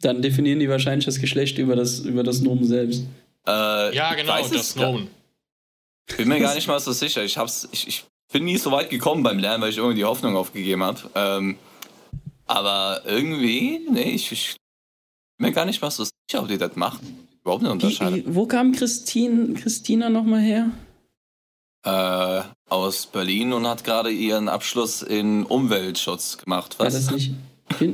[0.00, 3.04] Dann definieren die wahrscheinlich das Geschlecht über das, über das Nomen selbst.
[3.46, 5.10] Äh, ja, genau, das Nomen.
[6.16, 7.24] Bin mir gar nicht mal so sicher.
[7.24, 10.04] Ich, hab's, ich, ich bin nie so weit gekommen beim Lernen, weil ich irgendwie die
[10.04, 10.98] Hoffnung aufgegeben habe.
[11.14, 11.56] Ähm,
[12.46, 14.56] aber irgendwie, nee, ich, ich
[15.38, 17.28] bin mir gar nicht mal so sicher, ob die das machen.
[17.42, 18.22] Überhaupt nicht unterscheiden.
[18.26, 20.70] Wo kam Christine, Christina nochmal her?
[21.84, 26.76] Äh, aus Berlin und hat gerade ihren Abschluss in Umweltschutz gemacht.
[26.78, 26.94] Was?
[26.94, 27.32] War das nicht?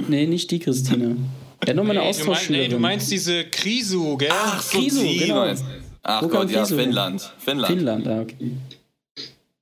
[0.09, 1.17] Nee, nicht die Christine.
[1.67, 2.69] Ja, nur meine nee, Austauschschülerin.
[2.69, 4.31] Nee, du meinst diese Krisu, gell?
[4.33, 5.53] Ach, Krisu, genau.
[6.03, 7.33] Ach Wo Gott, ja, Finnland.
[7.39, 7.73] Finnland.
[7.73, 8.53] Finnland, ah, okay.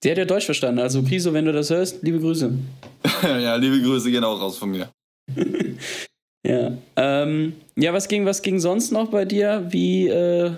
[0.05, 0.81] Der hat ja Deutsch verstanden.
[0.81, 2.53] Also, Kriso, wenn du das hörst, liebe Grüße.
[3.23, 4.89] ja, liebe Grüße gehen auch raus von mir.
[6.47, 6.73] ja.
[6.97, 9.67] Ähm, ja, was ging, was ging sonst noch bei dir?
[9.71, 10.53] Wie äh,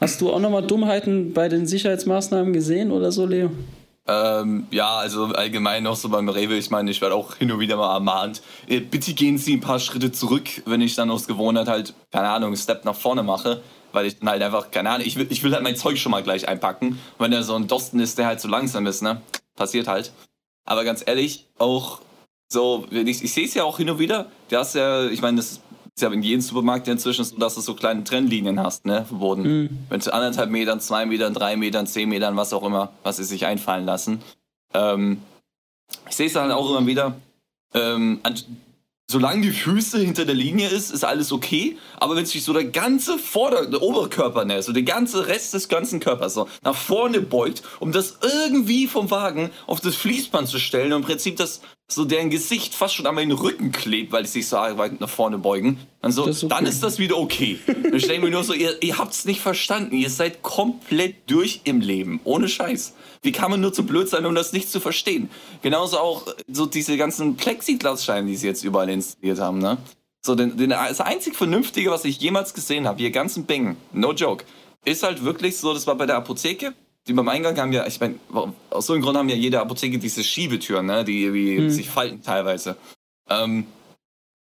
[0.00, 3.50] hast du auch nochmal Dummheiten bei den Sicherheitsmaßnahmen gesehen oder so, Leo?
[4.08, 7.58] Ähm, ja, also allgemein noch so beim Rewe, ich meine, ich werde auch hin und
[7.58, 8.40] wieder mal ermahnt.
[8.68, 12.28] Äh, bitte gehen Sie ein paar Schritte zurück, wenn ich dann aus Gewohnheit halt, keine
[12.28, 13.62] Ahnung, einen Step nach vorne mache
[13.96, 16.12] weil ich dann halt einfach, keine Ahnung, ich will, ich will halt mein Zeug schon
[16.12, 16.88] mal gleich einpacken.
[16.88, 19.22] Und wenn da so ein Dosten ist, der halt so langsam ist, ne?
[19.56, 20.12] Passiert halt.
[20.66, 22.00] Aber ganz ehrlich, auch
[22.48, 24.30] so, ich, ich sehe es ja auch hin und wieder.
[24.50, 25.60] Du hast ja, ich meine, das
[25.96, 29.42] ist ja in jedem Supermarkt inzwischen so, dass du so kleine Trennlinien hast, ne, verboten.
[29.42, 29.78] Mhm.
[29.88, 33.24] Wenn zu anderthalb Metern, zwei Metern, drei Metern, zehn Metern, was auch immer, was sie
[33.24, 34.20] sich einfallen lassen.
[34.74, 35.22] Ähm,
[36.06, 37.16] ich sehe es dann auch immer wieder.
[37.72, 38.20] Ähm,
[39.10, 41.78] solange die Füße hinter der Linie ist, ist alles okay.
[41.98, 45.66] Aber wenn sich so der ganze Vorder-, der Oberkörper, ne, so der ganze Rest des
[45.66, 50.58] ganzen Körpers so nach vorne beugt, um das irgendwie vom Wagen auf das Fließband zu
[50.58, 54.24] stellen und im Prinzip das so deren Gesicht fast schon an meinen Rücken klebt, weil
[54.24, 55.78] die sich so weit nach vorne beugen.
[56.02, 56.54] Also, ist okay.
[56.54, 57.60] dann ist das wieder okay.
[57.92, 59.94] ich denke mir nur so, ihr, ihr habt's nicht verstanden.
[59.94, 62.20] Ihr seid komplett durch im Leben.
[62.24, 62.94] Ohne Scheiß.
[63.22, 65.30] Wie kann man nur zu blöd sein, um das nicht zu verstehen?
[65.62, 69.78] Genauso auch so diese ganzen Plexiglasscheiben, die sie jetzt überall installiert haben, ne?
[70.24, 74.12] So, den, den, das einzig Vernünftige, was ich jemals gesehen habe, hier ganzen Bingen, no
[74.12, 74.44] joke,
[74.84, 76.74] ist halt wirklich so, das war bei der Apotheke,
[77.14, 78.16] beim Eingang haben ja, ich meine,
[78.70, 81.70] aus so einem Grund haben ja jede Apotheke diese Schiebetüren, ne, die irgendwie hm.
[81.70, 82.76] sich falten teilweise.
[83.28, 83.66] Ähm,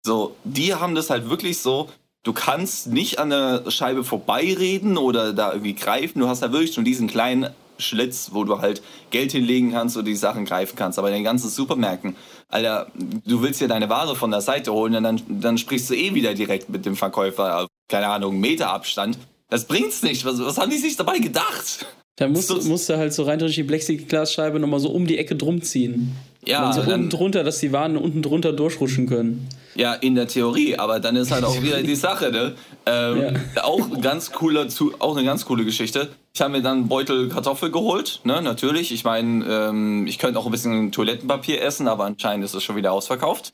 [0.04, 1.88] so, die haben das halt wirklich so,
[2.22, 6.74] du kannst nicht an der Scheibe vorbeireden oder da irgendwie greifen, du hast da wirklich
[6.74, 10.98] schon diesen kleinen Schlitz, wo du halt Geld hinlegen kannst und die Sachen greifen kannst.
[10.98, 12.16] Aber in den ganzen Supermärkten,
[12.48, 15.94] Alter, du willst dir deine Ware von der Seite holen und dann, dann sprichst du
[15.94, 19.18] eh wieder direkt mit dem Verkäufer, keine Ahnung, Meter Abstand.
[19.48, 20.24] Das bringt's nicht.
[20.24, 21.86] Was, was haben die sich dabei gedacht?
[22.16, 25.18] Da musst, so, musst du halt so rein durch die Plexiglasscheibe nochmal so um die
[25.18, 26.14] Ecke drum ziehen.
[26.46, 29.48] Ja, so dann, unten drunter, dass die Waren unten drunter durchrutschen können.
[29.74, 32.54] Ja, in der Theorie, aber dann ist halt auch wieder die Sache, ne?
[32.86, 33.64] Ähm, ja.
[33.64, 34.68] Auch ganz cooler,
[35.00, 36.10] auch eine ganz coole Geschichte.
[36.32, 38.40] Ich habe mir dann einen Beutel Kartoffel geholt, ne?
[38.42, 38.92] Natürlich.
[38.92, 42.76] Ich meine, ähm, ich könnte auch ein bisschen Toilettenpapier essen, aber anscheinend ist es schon
[42.76, 43.52] wieder ausverkauft.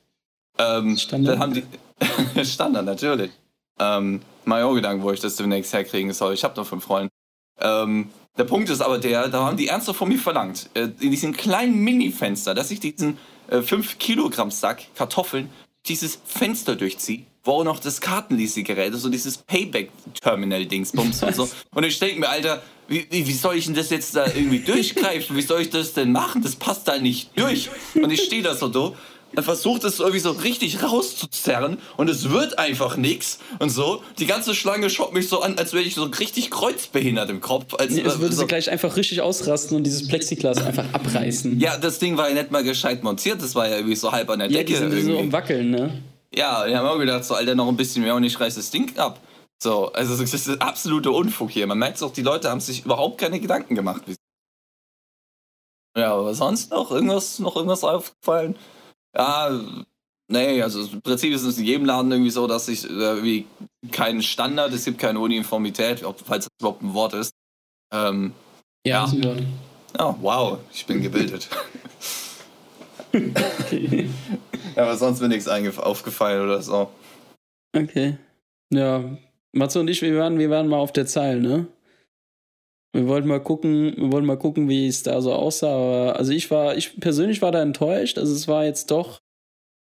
[0.59, 1.33] Ähm, Standard.
[1.33, 3.31] Dann haben die Standard, natürlich.
[3.79, 6.35] Ähm, auch Gedanken, wo ich das demnächst herkriegen soll.
[6.35, 7.09] Ich habe noch fünf Freunde.
[7.59, 11.11] Ähm, der Punkt ist aber der, da haben die ernsthaft von mir verlangt, äh, in
[11.11, 13.17] diesem kleinen Mini-Fenster, dass ich diesen
[13.49, 15.49] äh, 5 Kilogramm Sack Kartoffeln
[15.87, 21.49] dieses Fenster durchziehe, wo auch noch das Kartenleasing-Gerät ist, so dieses Payback-Terminal-Dingsbums und so.
[21.73, 25.35] Und ich denke mir, Alter, wie, wie, soll ich denn das jetzt da irgendwie durchgreifen?
[25.35, 26.41] Wie soll ich das denn machen?
[26.41, 27.69] Das passt da nicht durch.
[27.95, 28.95] Und ich stehe da so, do,
[29.35, 34.03] er versucht es irgendwie so richtig rauszuzerren und es wird einfach nichts und so.
[34.19, 37.73] Die ganze Schlange schaut mich so an, als wäre ich so richtig kreuzbehindert im Kopf.
[37.75, 41.59] Als, nee, es würde so sie gleich einfach richtig ausrasten und dieses Plexiglas einfach abreißen.
[41.59, 44.29] Ja, das Ding war ja nicht mal gescheit montiert, das war ja irgendwie so halb
[44.29, 44.73] an der ja, Decke.
[44.73, 46.01] Ja, die sind so im Wackeln, ne?
[46.33, 48.71] Ja, wir haben auch gedacht, so, Alter, noch ein bisschen mehr und ich reiß das
[48.71, 49.19] Ding ab.
[49.61, 51.67] So, also das ist absoluter Unfug hier.
[51.67, 54.01] Man merkt auch, die Leute haben sich überhaupt keine Gedanken gemacht.
[55.95, 58.55] Ja, aber sonst noch irgendwas, noch irgendwas aufgefallen?
[59.15, 59.59] Ja,
[60.27, 63.45] nee, also im Prinzip ist es in jedem Laden irgendwie so, dass ich äh, irgendwie
[63.91, 67.33] keinen Standard, es gibt keine Uniformität, falls das überhaupt ein Wort ist.
[67.93, 68.33] Ähm,
[68.85, 69.11] ja.
[69.13, 69.35] ja.
[69.99, 71.49] Oh, wow, ich bin gebildet.
[73.13, 74.09] okay.
[74.75, 76.89] Ja, aber sonst mir nichts aufgefallen oder so.
[77.75, 78.17] Okay.
[78.71, 79.17] Ja,
[79.51, 81.67] Matze und ich, wir waren, wir waren mal auf der Zeil, ne?
[82.93, 85.73] Wir wollten mal gucken, wir wollten mal gucken, wie es da so aussah.
[85.73, 88.17] Aber also ich war, ich persönlich war da enttäuscht.
[88.17, 89.21] Also es war jetzt doch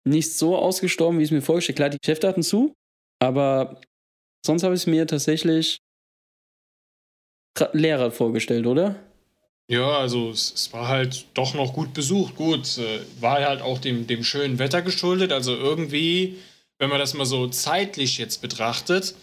[0.06, 2.74] nicht so ausgestorben, wie ich es mir vorgestellt Klar, die hatten zu,
[3.20, 3.82] aber
[4.46, 5.80] sonst habe ich es mir tatsächlich
[7.72, 8.96] leerer vorgestellt, oder?
[9.70, 12.36] Ja, also es, es, war halt doch noch gut besucht.
[12.36, 15.32] Gut, äh, war halt auch dem, dem schönen Wetter geschuldet.
[15.32, 16.38] Also irgendwie,
[16.80, 19.16] wenn man das mal so zeitlich jetzt betrachtet,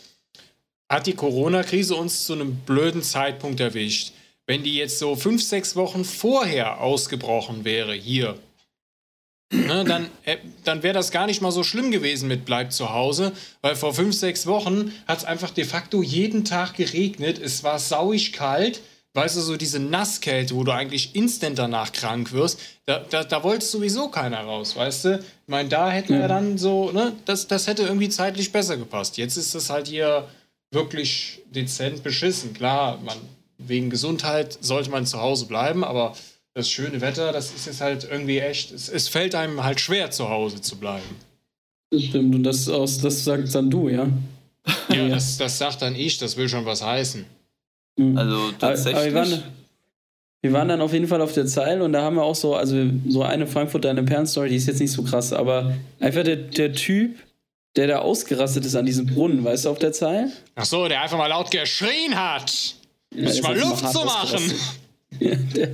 [0.91, 4.13] hat die Corona-Krise uns zu einem blöden Zeitpunkt erwischt.
[4.47, 8.37] Wenn die jetzt so fünf, sechs Wochen vorher ausgebrochen wäre, hier,
[9.53, 12.93] ne, dann, äh, dann wäre das gar nicht mal so schlimm gewesen mit Bleib zu
[12.93, 17.39] Hause, weil vor fünf, sechs Wochen hat es einfach de facto jeden Tag geregnet.
[17.39, 18.81] Es war sauig kalt.
[19.13, 23.43] Weißt du, so diese Nasskälte, wo du eigentlich instant danach krank wirst, da, da, da
[23.43, 25.19] wollte sowieso keiner raus, weißt du?
[25.19, 29.17] Ich meine, da hätten wir dann so, ne, das, das hätte irgendwie zeitlich besser gepasst.
[29.17, 30.29] Jetzt ist das halt hier
[30.71, 32.53] wirklich dezent beschissen.
[32.53, 33.17] Klar, man
[33.59, 36.15] wegen Gesundheit sollte man zu Hause bleiben, aber
[36.55, 40.11] das schöne Wetter, das ist jetzt halt irgendwie echt, es, es fällt einem halt schwer,
[40.11, 41.05] zu Hause zu bleiben.
[41.91, 44.09] Das stimmt, und das, aus, das sagst dann du, ja?
[44.89, 47.25] Ja, das, das sagt dann ich, das will schon was heißen.
[47.97, 48.17] Mhm.
[48.17, 49.13] Also tatsächlich.
[49.13, 49.43] Aber, aber wir, waren,
[50.43, 52.55] wir waren dann auf jeden Fall auf der Zeil und da haben wir auch so,
[52.55, 52.77] also
[53.09, 56.73] so eine Frankfurter eine Perlen-Story, die ist jetzt nicht so krass, aber einfach der, der
[56.73, 57.17] Typ,
[57.77, 60.31] der da ausgerastet ist an diesem Brunnen, weißt du, auf der Zeil?
[60.55, 62.53] Ach so, der einfach mal laut geschrien hat,
[63.15, 64.55] Ja, um sich der mal einfach Luft zu machen.
[65.19, 65.71] Ja, der,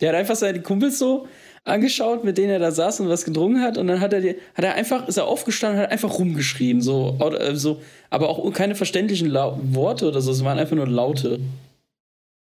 [0.00, 1.26] der hat einfach seine Kumpels so
[1.64, 3.76] angeschaut, mit denen er da saß und was gedrungen hat.
[3.78, 6.80] Und dann hat er, die, hat er einfach, ist er aufgestanden und hat einfach rumgeschrien.
[6.80, 10.86] So, äh, so, aber auch keine verständlichen Lau Worte oder so, es waren einfach nur
[10.86, 11.40] Laute.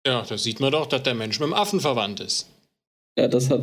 [0.07, 2.48] Ja, da sieht man doch, dass der Mensch mit dem Affen verwandt ist.
[3.16, 3.62] Ja, das hat.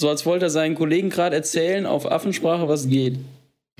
[0.00, 3.18] So als wollte er seinen Kollegen gerade erzählen auf Affensprache, was geht.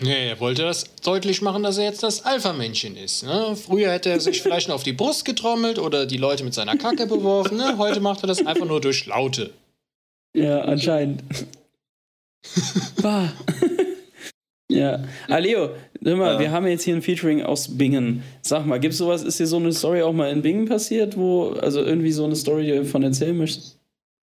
[0.03, 3.23] Nee, er wollte das deutlich machen, dass er jetzt das Alpha-Männchen ist.
[3.23, 3.57] Ne?
[3.57, 6.77] Früher hätte er sich vielleicht noch auf die Brust getrommelt oder die Leute mit seiner
[6.77, 7.57] Kacke beworfen.
[7.57, 7.79] Ne?
[7.79, 9.51] Heute macht er das einfach nur durch Laute.
[10.35, 11.23] Ja, anscheinend.
[13.03, 13.33] Bah.
[14.69, 15.05] ja.
[15.29, 15.71] Ah, Leo,
[16.03, 16.41] hör mal, Ja.
[16.41, 18.23] wir haben jetzt hier ein Featuring aus Bingen.
[18.43, 21.51] Sag mal, gibt's sowas, ist dir so eine Story auch mal in Bingen passiert, wo,
[21.51, 23.79] also irgendwie so eine Story davon erzählen möchtest?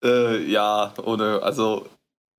[0.04, 1.88] Äh, ja, oder, also,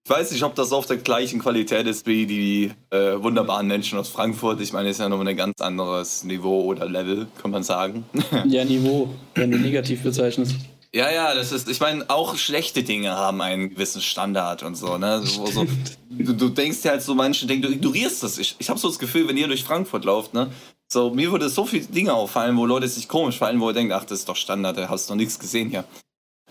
[0.05, 3.99] ich weiß nicht, ob das auf der gleichen Qualität ist wie die äh, wunderbaren Menschen
[3.99, 4.61] aus Frankfurt.
[4.61, 8.05] Ich meine, es ist ja nochmal ein ganz anderes Niveau oder Level, kann man sagen.
[8.47, 10.57] Ja, Niveau, wenn du negativ bezeichnest.
[10.95, 14.99] ja, ja, das ist, ich meine, auch schlechte Dinge haben einen gewissen Standard und so,
[14.99, 15.23] ne?
[15.23, 15.67] So, so,
[16.11, 18.37] du, du denkst dir halt so, manche denken, du ignorierst das.
[18.37, 20.51] Ich, ich habe so das Gefühl, wenn ihr durch Frankfurt lauft, ne?
[20.93, 23.95] So, mir würde so viele Dinge auffallen, wo Leute sich komisch fallen, wo ihr denkt,
[23.95, 25.85] ach, das ist doch Standard, da hast du noch nichts gesehen hier.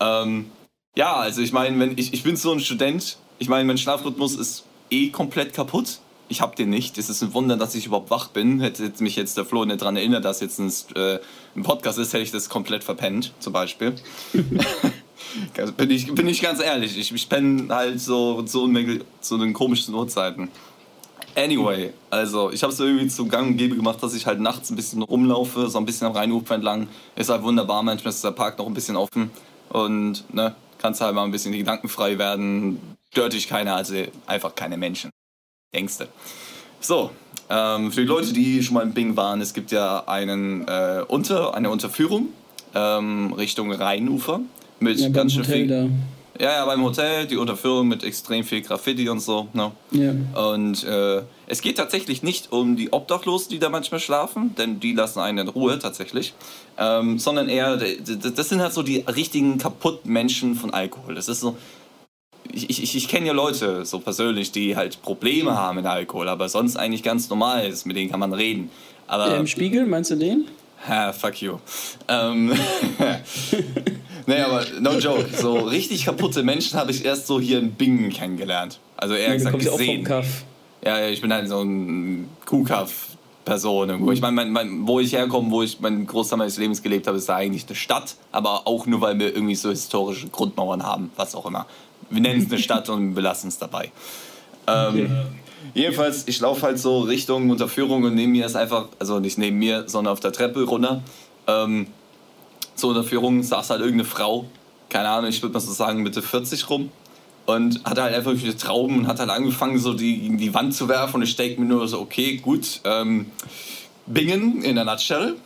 [0.00, 0.50] Ähm,
[0.96, 4.36] ja, also ich meine, wenn ich, ich bin so ein Student, ich meine, mein Schlafrhythmus
[4.36, 5.98] ist eh komplett kaputt.
[6.28, 6.96] Ich habe den nicht.
[6.96, 8.60] Es ist ein Wunder, dass ich überhaupt wach bin.
[8.60, 11.18] Hätte mich jetzt der Flo nicht daran erinnert, dass jetzt ein, äh,
[11.54, 13.94] ein Podcast ist, hätte ich das komplett verpennt, zum Beispiel.
[15.76, 16.96] bin, ich, bin ich ganz ehrlich.
[16.98, 18.72] Ich, ich penne halt so zu,
[19.20, 20.48] zu den komischen Uhrzeiten.
[21.36, 24.70] Anyway, also ich habe es irgendwie zum Gang und Gäbe gemacht, dass ich halt nachts
[24.70, 26.88] ein bisschen rumlaufe, so ein bisschen am Rheinufer entlang.
[27.16, 29.30] Ist halt wunderbar, manchmal ist der Park noch ein bisschen offen
[29.68, 32.93] und ne, kannst halt mal ein bisschen die Gedanken frei werden.
[33.14, 33.94] Stört dich keiner, also
[34.26, 35.08] einfach keine Menschen.
[35.72, 36.08] Denkste.
[36.80, 37.12] So,
[37.48, 41.04] ähm, für die Leute, die schon mal in Bing waren, es gibt ja einen, äh,
[41.06, 42.30] Unter, eine Unterführung
[42.74, 44.40] ähm, Richtung Rheinufer
[44.80, 45.68] mit Ja, ganz schön viel.
[45.68, 45.86] da.
[46.40, 49.46] Ja, ja, beim Hotel, die Unterführung mit extrem viel Graffiti und so.
[49.52, 49.70] Ne?
[49.92, 50.50] Ja.
[50.50, 54.92] Und äh, es geht tatsächlich nicht um die Obdachlosen, die da manchmal schlafen, denn die
[54.94, 56.34] lassen einen in Ruhe tatsächlich,
[56.76, 61.14] ähm, sondern eher, das sind halt so die richtigen kaputten Menschen von Alkohol.
[61.14, 61.56] Das ist so,
[62.54, 66.48] ich, ich, ich kenne ja Leute so persönlich, die halt Probleme haben mit Alkohol, aber
[66.48, 68.70] sonst eigentlich ganz normal ist, mit denen kann man reden.
[69.06, 70.46] Aber Der im Spiegel, meinst du den?
[70.88, 71.58] Ha, fuck you.
[72.08, 72.52] Ähm,
[74.26, 75.26] nee, aber no joke.
[75.34, 78.78] So richtig kaputte Menschen habe ich erst so hier in Bingen kennengelernt.
[78.96, 80.06] Also eher Ja, gesagt gesehen.
[80.84, 84.12] Ja, ja, ich bin halt so ein Kuhkaff-Person irgendwo.
[84.12, 87.16] Ich meine, mein, mein, wo ich herkomme, wo ich meinen Großteil meines Lebens gelebt habe,
[87.16, 91.10] ist da eigentlich eine Stadt, aber auch nur, weil wir irgendwie so historische Grundmauern haben,
[91.16, 91.64] was auch immer.
[92.10, 93.90] Wir nennen es eine Stadt und belassen es dabei.
[94.66, 95.10] Ähm,
[95.72, 99.58] Jedenfalls, ich laufe halt so Richtung Unterführung und neben mir ist einfach, also nicht neben
[99.58, 101.02] mir, sondern auf der Treppe runter.
[101.46, 101.86] Ähm,
[102.74, 104.46] zur Unterführung saß halt irgendeine Frau,
[104.90, 106.90] keine Ahnung, ich würde mal so sagen Mitte 40 rum.
[107.46, 110.74] Und hatte halt einfach viele Trauben und hat halt angefangen, so die gegen die Wand
[110.74, 111.16] zu werfen.
[111.16, 113.26] Und ich denke mir nur so, okay, gut, ähm,
[114.06, 115.36] Bingen in der Nutshell.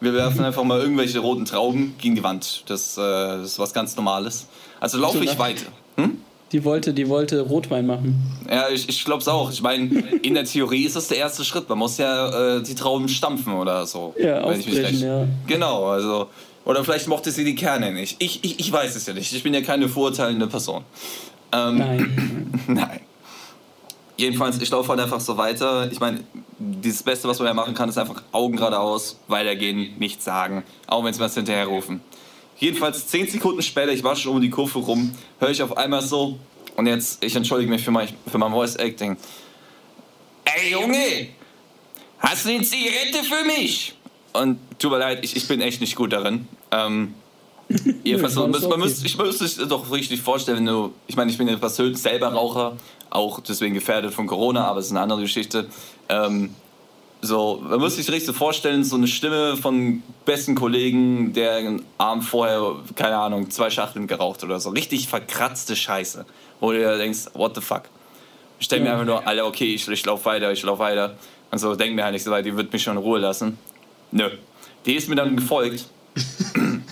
[0.00, 2.64] Wir werfen einfach mal irgendwelche roten Trauben gegen die Wand.
[2.68, 4.46] Das, äh, das ist was ganz Normales.
[4.80, 5.66] Also laufe ich weiter.
[6.02, 6.18] Hm?
[6.52, 8.20] Die wollte, die wollte Rotwein machen.
[8.50, 9.50] Ja, ich, ich glaube es auch.
[9.50, 9.84] Ich meine,
[10.22, 11.66] in der Theorie ist das der erste Schritt.
[11.68, 14.14] Man muss ja äh, die Trauben stampfen oder so.
[14.18, 15.26] Ja, wenn ich mich recht- ja.
[15.46, 16.28] Genau, also.
[16.66, 18.16] Oder vielleicht mochte sie die Kerne nicht.
[18.22, 19.32] Ich, ich, ich weiß es ja nicht.
[19.32, 20.84] Ich bin ja keine verurteilende Person.
[21.52, 22.60] Ähm, Nein.
[22.68, 23.00] Nein.
[24.18, 25.90] Jedenfalls, ich laufe halt einfach so weiter.
[25.90, 26.20] Ich meine,
[26.58, 30.62] das Beste, was man ja machen kann, ist einfach Augen geradeaus, weitergehen, nichts sagen.
[30.86, 32.00] Auch wenn sie was hinterher rufen.
[32.62, 36.00] Jedenfalls, zehn Sekunden später, ich war schon um die Kurve rum, höre ich auf einmal
[36.00, 36.38] so,
[36.76, 39.16] und jetzt, ich entschuldige mich für mein, für mein Voice Acting.
[40.44, 41.26] Ey Junge,
[42.20, 43.96] hast du eine Zigarette für mich?
[44.32, 46.46] Und tut mir leid, ich, ich bin echt nicht gut darin.
[46.70, 47.14] Ähm,
[48.04, 48.76] Jedenfalls, Nö, man, okay.
[48.76, 51.98] muss, ich muss sich doch richtig vorstellen, wenn du, ich meine, ich bin ja persönlich
[51.98, 52.76] selber Raucher,
[53.10, 55.66] auch deswegen gefährdet von Corona, aber es ist eine andere Geschichte.
[56.08, 56.54] Ähm,
[57.24, 62.24] so, man muss sich richtig vorstellen, so eine Stimme von besten Kollegen, der einen Abend
[62.24, 64.70] vorher, keine Ahnung, zwei Schachteln geraucht oder so.
[64.70, 66.26] Richtig verkratzte Scheiße.
[66.58, 67.82] Wo du dir denkst, what the fuck?
[68.58, 71.16] Ich denke mir einfach nur, Alter, okay, ich, ich laufe weiter, ich laufe weiter.
[71.52, 73.56] Und so, denk mir halt nicht so weit, die wird mich schon in Ruhe lassen.
[74.10, 74.28] Nö.
[74.84, 75.86] Die ist mir dann gefolgt.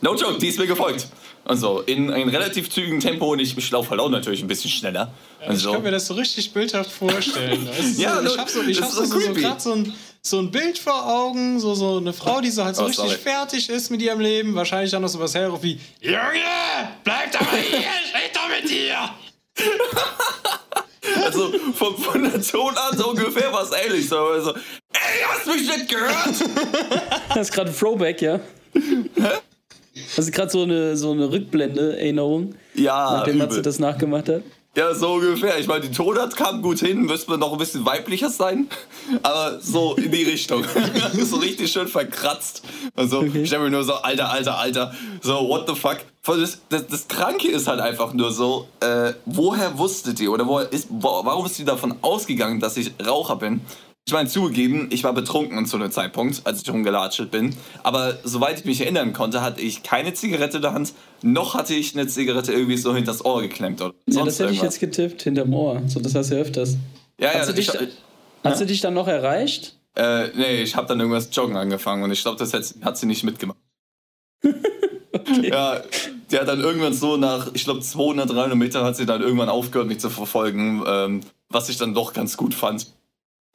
[0.00, 1.08] No joke, die ist mir gefolgt.
[1.46, 4.48] Und so, in einem relativ zügigen Tempo und ich, ich laufe halt auch natürlich ein
[4.48, 5.12] bisschen schneller.
[5.42, 5.72] Ja, ich so.
[5.72, 7.68] kann mir das so richtig bildhaft vorstellen.
[7.96, 10.50] ja, so, ich habe so, ich hab so, so, so gerade so ein, so ein
[10.50, 13.18] Bild vor Augen, so, so eine Frau, die so halt so oh, richtig sorry.
[13.18, 14.54] fertig ist mit ihrem Leben.
[14.54, 16.18] Wahrscheinlich dann noch so was herruft wie: Junge,
[17.04, 19.10] bleib doch mal hier, ich red doch mit dir!
[21.22, 24.08] Also von, von der Tonart so ungefähr was ähnlich.
[24.08, 26.34] So, also, ey, hast du mich nicht gehört?
[27.28, 28.40] Das ist gerade ein Throwback, ja.
[28.74, 29.30] Hä?
[29.94, 32.54] Das ist gerade so eine, so eine Rückblende-Erinnerung.
[32.74, 34.42] Ja, Nachdem Matze das nachgemacht hat.
[34.76, 35.56] Ja, so ungefähr.
[35.60, 38.68] Ich meine, die Tonart kam gut hin, müsste man noch ein bisschen weiblicher sein,
[39.22, 40.64] aber so in die Richtung.
[41.22, 42.62] so richtig schön verkratzt.
[42.96, 43.42] Also, okay.
[43.42, 45.98] ich stelle mir nur so, Alter, Alter, Alter, so, what the fuck.
[46.26, 50.58] Das, das, das Kranke ist halt einfach nur so, äh, woher wusstet ihr oder wo
[50.58, 53.60] ist, warum ist ihr davon ausgegangen, dass ich Raucher bin?
[54.06, 57.56] Ich meine, zugegeben, ich war betrunken zu einem Zeitpunkt, als ich rumgelatscht bin.
[57.82, 61.72] Aber soweit ich mich erinnern konnte, hatte ich keine Zigarette in der Hand, noch hatte
[61.72, 63.80] ich eine Zigarette irgendwie so hinters Ohr geklemmt.
[63.80, 64.56] Oder ja, das hätte irgendwas.
[64.56, 65.80] ich jetzt getippt, hinterm Ohr.
[65.86, 66.76] So, das hast du ja öfters.
[67.18, 67.88] Ja, hast ja, du dich, ich,
[68.44, 69.76] Hast du dich dann noch erreicht?
[69.96, 73.06] Äh, nee, ich habe dann irgendwas joggen angefangen und ich glaube, das hat, hat, sie
[73.06, 73.58] nicht mitgemacht.
[74.42, 75.48] okay.
[75.50, 75.80] Ja,
[76.30, 79.48] die hat dann irgendwann so nach, ich glaube, 200, 300 Metern hat sie dann irgendwann
[79.48, 82.88] aufgehört, mich zu verfolgen, ähm, was ich dann doch ganz gut fand.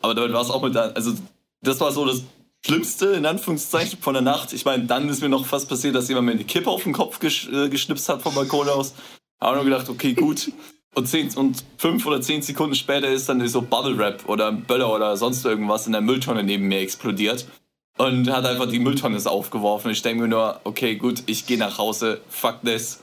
[0.01, 1.13] Aber damit war es auch mit der, also
[1.61, 2.23] das war so das
[2.65, 4.53] Schlimmste, in Anführungszeichen, von der Nacht.
[4.53, 6.93] Ich meine, dann ist mir noch fast passiert, dass jemand mir eine Kippe auf den
[6.93, 8.93] Kopf gesch äh, geschnipst hat vom Balkon aus.
[9.39, 10.51] Habe nur gedacht, okay, gut.
[10.95, 14.63] Und, zehn, und fünf oder zehn Sekunden später ist dann so Bubble Wrap oder ein
[14.63, 17.47] Böller oder sonst irgendwas in der Mülltonne neben mir explodiert.
[17.97, 19.91] Und hat einfach die Mülltonne aufgeworfen.
[19.91, 23.01] Ich denke mir nur, okay, gut, ich gehe nach Hause, fuck this.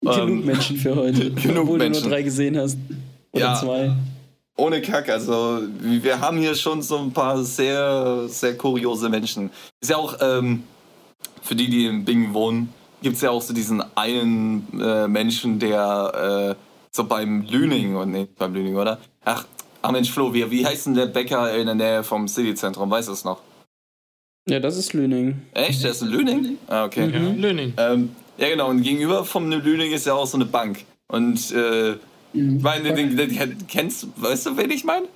[0.00, 1.30] Genug ähm, Menschen für heute.
[1.32, 2.02] genug obwohl Menschen.
[2.02, 2.78] du nur drei gesehen hast.
[3.32, 3.92] Oder ja, zwei
[4.56, 9.50] ohne Kack, also wir haben hier schon so ein paar sehr, sehr kuriose Menschen.
[9.80, 10.62] Ist ja auch, ähm,
[11.42, 15.58] für die, die in Bingen wohnen, gibt es ja auch so diesen einen äh, Menschen,
[15.58, 18.98] der äh, so beim Lüning, und nee, beim Lüning, oder?
[19.24, 19.44] Ach,
[19.82, 22.90] ach Mensch, Flo, wie, wie heißt denn der Bäcker in der Nähe vom Cityzentrum?
[22.90, 23.40] Weißt du es noch?
[24.48, 25.42] Ja, das ist Lüning.
[25.52, 25.82] Echt?
[25.82, 26.58] Der ist Lüning?
[26.68, 27.10] Ah, okay.
[27.10, 27.72] Ja, Lüning.
[27.76, 30.84] Ähm, ja, genau, und gegenüber vom Lüning ist ja auch so eine Bank.
[31.08, 31.96] Und äh,
[32.34, 35.06] ich meine, den, den, den, kennst weißt du, wen ich meine?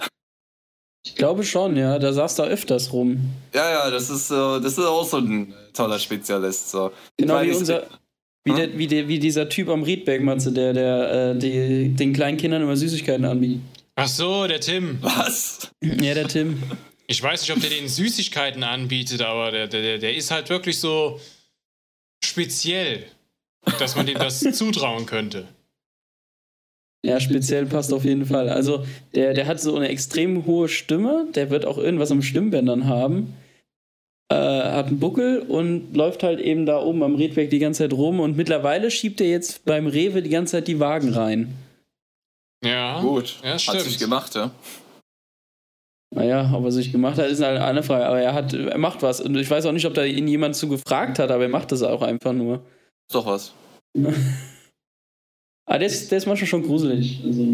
[1.04, 1.98] Ich glaube schon, ja.
[1.98, 3.18] Da saß da öfters rum.
[3.54, 6.70] Ja, ja, das ist, das ist auch so ein toller Spezialist.
[6.70, 6.92] So.
[7.16, 7.86] Genau meine, wie unser.
[8.44, 8.56] Wie, hm?
[8.56, 12.36] der, wie, der, wie dieser Typ am Riedberg, Matze, der, der äh, die, den kleinen
[12.36, 13.60] Kindern immer Süßigkeiten anbietet.
[13.96, 14.98] Ach so, der Tim.
[15.00, 15.70] Was?
[15.82, 16.62] Ja, der Tim.
[17.08, 20.78] Ich weiß nicht, ob der den Süßigkeiten anbietet, aber der, der, der ist halt wirklich
[20.78, 21.18] so
[22.22, 23.06] speziell,
[23.78, 25.48] dass man dem das zutrauen könnte.
[27.04, 28.48] Ja, speziell passt auf jeden Fall.
[28.48, 28.84] Also,
[29.14, 33.34] der, der hat so eine extrem hohe Stimme, der wird auch irgendwas am Stimmbändern haben.
[34.30, 37.92] Äh, hat einen Buckel und läuft halt eben da oben am Redweg die ganze Zeit
[37.92, 41.54] rum und mittlerweile schiebt er jetzt beim Rewe die ganze Zeit die Wagen rein.
[42.64, 43.38] Ja, gut.
[43.42, 43.78] Ja, stimmt.
[43.78, 44.50] Hat sich gemacht, ja.
[46.14, 48.06] Naja, ob er sich gemacht hat, ist halt eine Frage.
[48.06, 49.20] Aber er hat, er macht was.
[49.20, 51.70] Und ich weiß auch nicht, ob da ihn jemand zu gefragt hat, aber er macht
[51.70, 52.56] das auch einfach nur.
[53.08, 53.52] Ist doch was.
[55.68, 57.20] Ah, der ist, der ist manchmal schon gruselig.
[57.24, 57.46] Also,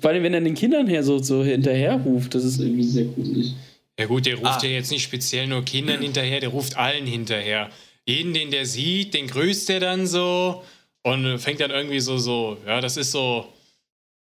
[0.00, 3.04] vor allem, wenn er den Kindern her so, so hinterher ruft, das ist irgendwie sehr
[3.04, 3.54] gruselig.
[3.98, 4.64] Ja gut, der ruft ah.
[4.64, 7.68] ja jetzt nicht speziell nur Kindern hinterher, der ruft allen hinterher.
[8.06, 10.64] Jeden, den der sieht, den grüßt er dann so
[11.02, 13.46] und fängt dann irgendwie so, so, ja, das ist so,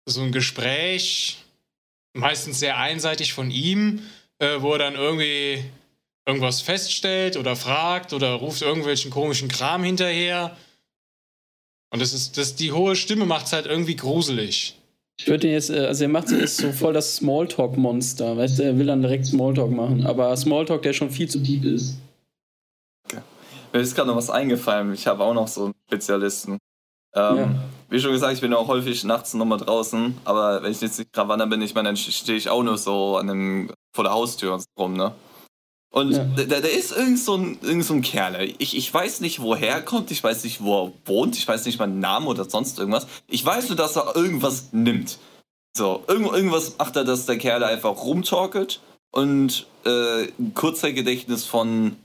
[0.04, 1.38] so ein Gespräch,
[2.12, 4.02] meistens sehr einseitig von ihm,
[4.40, 5.64] äh, wo er dann irgendwie
[6.26, 10.54] irgendwas feststellt oder fragt oder ruft irgendwelchen komischen Kram hinterher.
[11.92, 14.78] Und das ist, das, die hohe Stimme macht es halt irgendwie gruselig.
[15.18, 18.78] Ich würde jetzt, äh, also er macht ist so voll das Smalltalk-Monster, weißt du, er
[18.78, 21.98] will dann direkt Smalltalk machen, aber Smalltalk, der schon viel zu deep ist.
[23.04, 23.20] Okay.
[23.72, 26.58] Mir ist gerade noch was eingefallen, ich habe auch noch so einen Spezialisten.
[27.14, 27.54] Ähm, ja.
[27.90, 31.12] Wie schon gesagt, ich bin auch häufig nachts nochmal draußen, aber wenn ich jetzt nicht
[31.12, 34.14] gerade wandern bin, ich meine, dann stehe ich auch nur so an dem, vor der
[34.14, 35.12] Haustür und so rum, ne?
[35.92, 36.24] Und ja.
[36.24, 38.54] da, da, ist irgend so ein, irgend so ein Kerl.
[38.56, 41.66] Ich, ich weiß nicht, woher er kommt, ich weiß nicht, wo er wohnt, ich weiß
[41.66, 43.06] nicht mal den Namen oder sonst irgendwas.
[43.28, 45.18] Ich weiß nur, dass er irgendwas nimmt.
[45.76, 51.96] So, irgend, irgendwas macht er, dass der Kerl einfach rumtorkelt und äh, ein Kurzzeitgedächtnis von,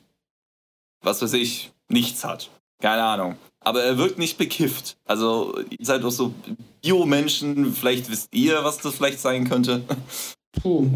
[1.02, 2.50] was weiß ich, nichts hat.
[2.82, 3.38] Keine Ahnung.
[3.62, 4.98] Aber er wirkt nicht bekifft.
[5.06, 6.34] Also, ihr seid doch so
[6.82, 9.84] Bio-Menschen, vielleicht wisst ihr, was das vielleicht sein könnte.
[10.62, 10.88] Puh.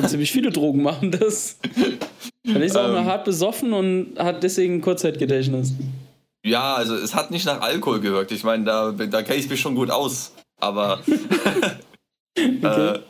[0.06, 1.58] ziemlich viele Drogen machen das.
[2.44, 5.74] Dann ist auch ähm, nur hart besoffen und hat deswegen Kurzzeitgedächtnis.
[6.44, 8.32] Ja, also es hat nicht nach Alkohol gewirkt.
[8.32, 10.32] Ich meine, da, da kenne ich mich schon gut aus.
[10.60, 11.00] Aber.
[12.36, 12.58] okay.
[12.62, 13.00] äh,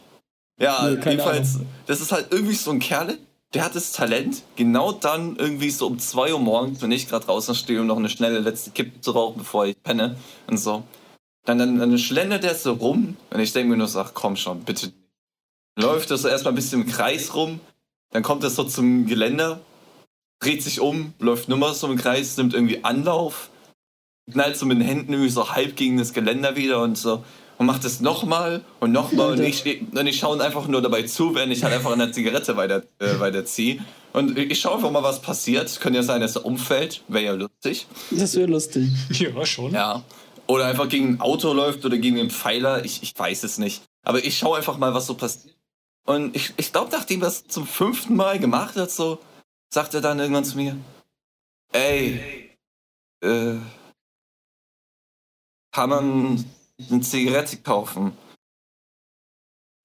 [0.60, 1.66] ja, nee, jedenfalls, Ahnung.
[1.86, 3.16] das ist halt irgendwie so ein Kerl,
[3.54, 7.26] der hat das Talent, genau dann irgendwie so um 2 Uhr morgens, wenn ich gerade
[7.26, 10.84] draußen stehe, um noch eine schnelle letzte Kippe zu rauchen, bevor ich penne und so.
[11.44, 14.36] Dann, dann, dann schlendert er so rum und ich denke mir nur so, ach komm
[14.36, 14.92] schon, bitte.
[15.76, 17.60] Läuft so erstmal ein bisschen im Kreis rum,
[18.10, 19.60] dann kommt er so zum Geländer,
[20.40, 23.50] dreht sich um, läuft nur mal so im Kreis, nimmt irgendwie Anlauf,
[24.30, 27.24] knallt so mit den Händen irgendwie so halb gegen das Geländer wieder und so
[27.62, 31.34] und macht es nochmal und nochmal und ich, und ich schaue einfach nur dabei zu,
[31.34, 33.78] wenn ich halt einfach eine Zigarette weiter, äh, weiterziehe.
[34.12, 35.80] Und ich schaue einfach mal, was passiert.
[35.80, 37.02] Könnte ja sein, dass er umfällt.
[37.08, 37.86] Wäre ja lustig.
[38.10, 38.90] Das wäre lustig.
[39.10, 39.72] Ja, schon.
[39.72, 40.02] Ja.
[40.46, 42.84] Oder einfach gegen ein Auto läuft oder gegen einen Pfeiler.
[42.84, 43.82] Ich, ich weiß es nicht.
[44.04, 45.54] Aber ich schaue einfach mal, was so passiert.
[46.04, 49.18] Und ich, ich glaube, nachdem er es zum fünften Mal gemacht hat, so,
[49.72, 50.76] sagt er dann irgendwann zu mir,
[51.72, 52.50] ey,
[53.22, 53.54] äh,
[55.72, 56.44] kann man
[56.90, 58.12] eine Zigarette kaufen?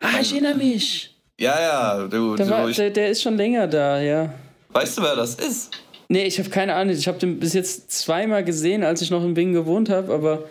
[0.01, 1.15] Ah, ich erinnere mich.
[1.39, 4.33] Ja, ja, du, Der, war, ich, der, der ist schon länger da, ja.
[4.69, 5.71] weißt du, wer das ist?
[6.09, 6.95] Nee, ich habe keine Ahnung.
[6.95, 10.47] Ich habe den bis jetzt zweimal gesehen, als ich noch in Bingen gewohnt habe, aber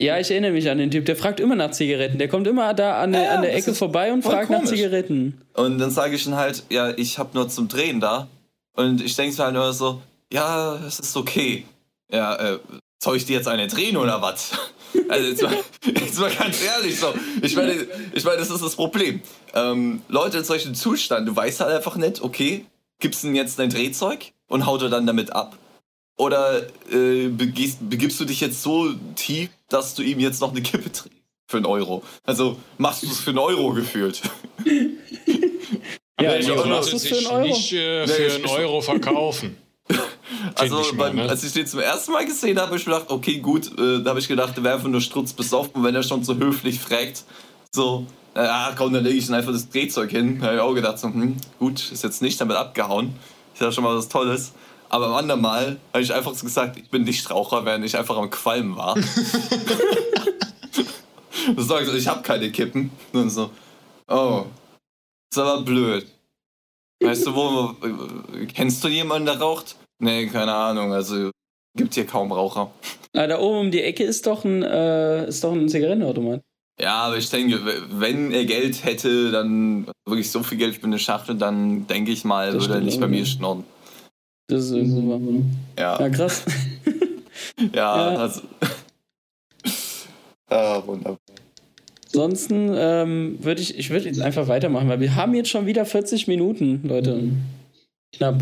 [0.00, 1.06] ja, ich erinnere mich an den Typ.
[1.06, 2.18] Der fragt immer nach Zigaretten.
[2.18, 4.70] Der kommt immer da an, der- Ja, an der Ecke vorbei und fragt nach komisch.
[4.76, 5.40] Zigaretten.
[5.54, 8.28] Und dann sage ich ihm halt, ja, ich habe nur zum Drehen da.
[8.74, 10.00] Und ich denke mir halt nur so,
[10.32, 11.64] ja, es ist okay.
[12.12, 12.58] Ja, äh,
[13.02, 14.52] soll ich dir jetzt eine drehen oder was?
[15.10, 15.52] Also jetzt mal,
[15.84, 17.12] jetzt mal ganz ehrlich so.
[17.42, 19.20] Ich meine, ich meine, das ist das Problem.
[19.54, 22.64] Ähm, Leute in solchen Zustand, du weißt halt einfach nicht, okay,
[22.98, 25.56] gibst du ihm jetzt dein Drehzeug und haut er dann damit ab?
[26.18, 30.60] Oder äh, begehst, begibst du dich jetzt so tief, dass du ihm jetzt noch eine
[30.62, 31.10] Kippe drehst
[31.46, 32.02] für einen Euro?
[32.24, 34.20] Also machst du es für einen Euro gefühlt?
[36.20, 37.46] Ja, ich für sich ein Euro?
[37.46, 39.56] nicht äh, Nee, für ich- einen Euro verkaufen.
[40.54, 41.28] Also, ich mal, beim, ne?
[41.28, 44.02] als ich den zum ersten Mal gesehen habe, habe ich mir gedacht, okay, gut, äh,
[44.02, 46.78] da habe ich gedacht, der wäre einfach nur strutzbesoffen, und wenn er schon so höflich
[46.80, 47.24] fragt,
[47.72, 48.04] so,
[48.36, 50.38] ja, komm, dann lege ich ihm einfach das Drehzeug hin.
[50.40, 53.14] Da habe ich auch gedacht, so, hm, gut, ist jetzt nicht damit abgehauen.
[53.54, 54.52] Ist ja schon mal was Tolles.
[54.90, 58.16] Aber am anderen Mal habe ich einfach so gesagt, ich bin Nichtraucher, während ich einfach
[58.16, 58.94] am Qualmen war.
[61.56, 62.90] das sag ich so, ich habe keine Kippen.
[63.12, 63.50] Und so,
[64.08, 64.44] oh,
[65.30, 66.06] ist aber blöd.
[67.02, 67.74] Weißt du, wo,
[68.54, 69.76] kennst du jemanden, der raucht?
[70.00, 71.30] Nee, keine Ahnung, also
[71.76, 72.70] gibt hier kaum Raucher.
[73.14, 76.42] Ah, da oben um die Ecke ist doch ein, äh, ist doch ein Zigarettenautomat.
[76.80, 77.60] Ja, aber ich denke,
[77.90, 82.24] wenn er Geld hätte, dann wirklich so viel Geld für eine Schachtel, dann denke ich
[82.24, 83.64] mal, Das würde er nicht bei mir schnorren.
[84.48, 85.20] Das ist irgendwo wahr.
[85.78, 86.44] Ja, Ja, ja, krass.
[87.74, 87.92] Ja.
[88.16, 88.42] also.
[90.50, 91.18] ah, wunderbar.
[92.06, 95.84] Ansonsten ähm, würde ich, ich würde jetzt einfach weitermachen, weil wir haben jetzt schon wieder
[95.84, 97.30] 40 Minuten, Leute.
[98.14, 98.40] Knapp.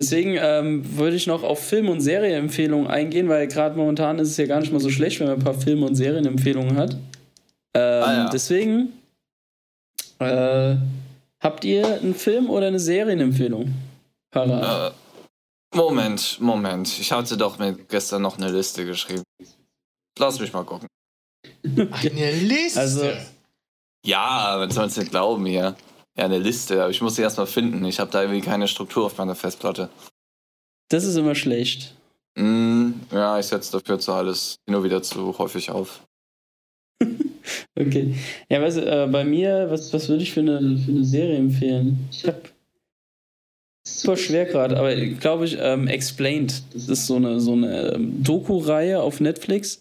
[0.00, 4.36] Deswegen ähm, würde ich noch auf Film- und Serienempfehlungen eingehen, weil gerade momentan ist es
[4.36, 6.94] ja gar nicht mal so schlecht, wenn man ein paar Film- und Serienempfehlungen hat.
[7.74, 8.28] Ähm, Ah, ja.
[8.30, 8.92] Deswegen
[10.18, 10.74] äh,
[11.40, 13.72] habt ihr einen Film oder eine Serienempfehlung?
[14.30, 14.94] Parat.
[15.74, 16.88] Moment, Moment.
[16.98, 19.22] Ich hatte doch mir gestern noch eine Liste geschrieben.
[20.18, 20.88] Lass mich mal gucken.
[21.64, 22.80] Eine Liste.
[22.80, 23.10] Also-
[24.04, 25.76] Ja, man soll es nicht glauben hier.
[26.16, 27.84] Ja, eine Liste, aber ich muss sie erstmal finden.
[27.86, 29.88] Ich habe da irgendwie keine Struktur auf meiner Festplatte.
[30.90, 31.94] Das ist immer schlecht.
[32.36, 36.02] Mm, ja, ich setze dafür zu alles nur wieder zu häufig auf.
[37.74, 38.14] Okay.
[38.48, 41.36] Ja, weißt du, äh, bei mir, was, was würde ich für eine, für eine Serie
[41.38, 42.06] empfehlen?
[42.12, 42.51] Ich hab.
[44.00, 46.62] Super schwer gerade, aber glaube ich, ähm, Explained.
[46.72, 49.80] Das ist so eine, so eine ähm, Doku-Reihe auf Netflix.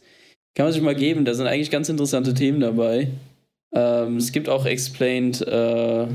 [0.55, 1.25] Kann man sich mal geben.
[1.25, 3.07] Da sind eigentlich ganz interessante Themen dabei.
[3.73, 6.07] Ähm, es gibt auch Explained, äh,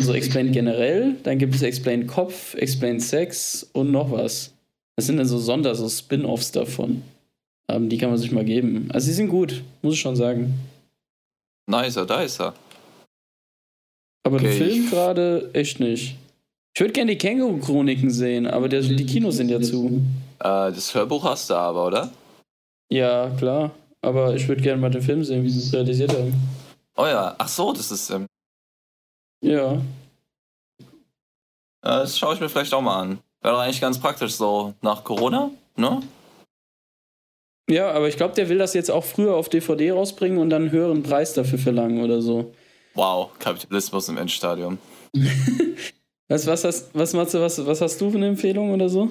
[0.00, 1.16] so Explained generell.
[1.22, 4.52] Dann gibt es Explained Kopf, Explained Sex und noch was.
[4.96, 7.02] Das sind dann so Sonder, so Spin-Offs davon.
[7.68, 8.88] Ähm, die kann man sich mal geben.
[8.92, 10.54] Also, die sind gut, muss ich schon sagen.
[11.66, 12.54] Nicer, da ist er.
[14.24, 16.16] Aber Okay, den Film gerade echt nicht.
[16.74, 20.00] Ich würde gerne die Känguru-Chroniken sehen, aber der, die Kinos sind ja zu.
[20.38, 22.10] Äh, das Hörbuch hast du aber, oder?
[22.90, 23.70] Ja, klar.
[24.00, 26.32] Aber ich würde gerne mal den Film sehen, wie sie es realisiert haben.
[26.96, 28.10] Oh ja, ach so, das ist.
[28.10, 28.26] Ähm,
[29.44, 29.74] Ja.
[29.74, 29.80] äh,
[31.82, 33.18] das schaue ich mir vielleicht auch mal an.
[33.42, 36.00] Wäre doch eigentlich ganz praktisch so nach Corona, ne?
[37.68, 40.62] Ja, aber ich glaube, der will das jetzt auch früher auf DVD rausbringen und dann
[40.62, 42.54] einen höheren Preis dafür verlangen oder so.
[42.94, 44.78] Wow, Kapitalismus im Endstadium.
[46.32, 49.10] Was, was, hast, was, Matze, was, was hast du für eine Empfehlung oder so?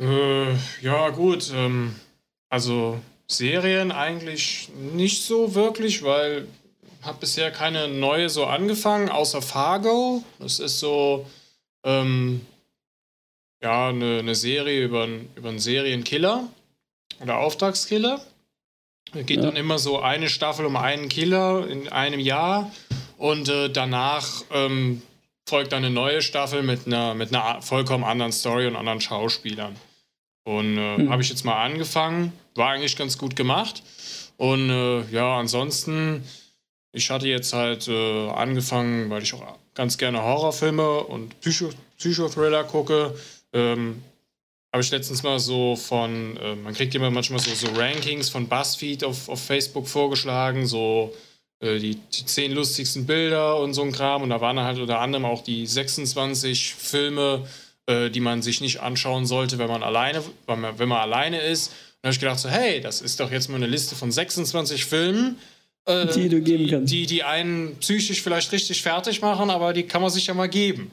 [0.00, 1.52] Äh, ja, gut.
[1.54, 1.94] Ähm,
[2.48, 6.46] also Serien eigentlich nicht so wirklich, weil
[7.02, 10.22] habe bisher keine neue so angefangen, außer Fargo.
[10.38, 11.26] Das ist so
[11.84, 12.40] ähm,
[13.62, 16.48] ja eine, eine Serie über, einen- über einen Serienkiller
[17.20, 18.24] oder Auftragskiller.
[19.12, 19.42] Es geht Ja.
[19.44, 22.70] dann immer so eine Staffel um einen Killer in einem Jahr
[23.18, 25.02] und äh, danach ähm,
[25.46, 29.76] folgt dann eine neue Staffel mit einer, mit einer vollkommen anderen Story und anderen Schauspielern.
[30.44, 31.10] Und äh, mhm.
[31.10, 32.32] habe ich jetzt mal angefangen.
[32.54, 33.82] War eigentlich ganz gut gemacht.
[34.36, 36.24] Und äh, ja, ansonsten,
[36.92, 42.64] ich hatte jetzt halt äh, angefangen, weil ich auch ganz gerne Horrorfilme und Psycho Psychothriller
[42.64, 43.14] gucke.
[43.52, 44.02] Ähm,
[44.72, 48.46] habe ich letztens mal so von, äh, man kriegt immer manchmal so, so Rankings von
[48.46, 51.14] BuzzFeed auf, auf Facebook vorgeschlagen, so
[51.60, 54.22] die, die zehn lustigsten Bilder und so ein Kram.
[54.22, 57.46] Und da waren halt unter anderem auch die 26 Filme,
[57.86, 61.40] äh, die man sich nicht anschauen sollte, wenn man alleine, wenn man, wenn man alleine
[61.40, 61.68] ist.
[61.68, 64.12] Und da habe ich gedacht, so, hey, das ist doch jetzt mal eine Liste von
[64.12, 65.38] 26 Filmen.
[65.86, 66.92] Äh, die du geben kannst.
[66.92, 70.48] Die, die einen psychisch vielleicht richtig fertig machen, aber die kann man sich ja mal
[70.48, 70.90] geben.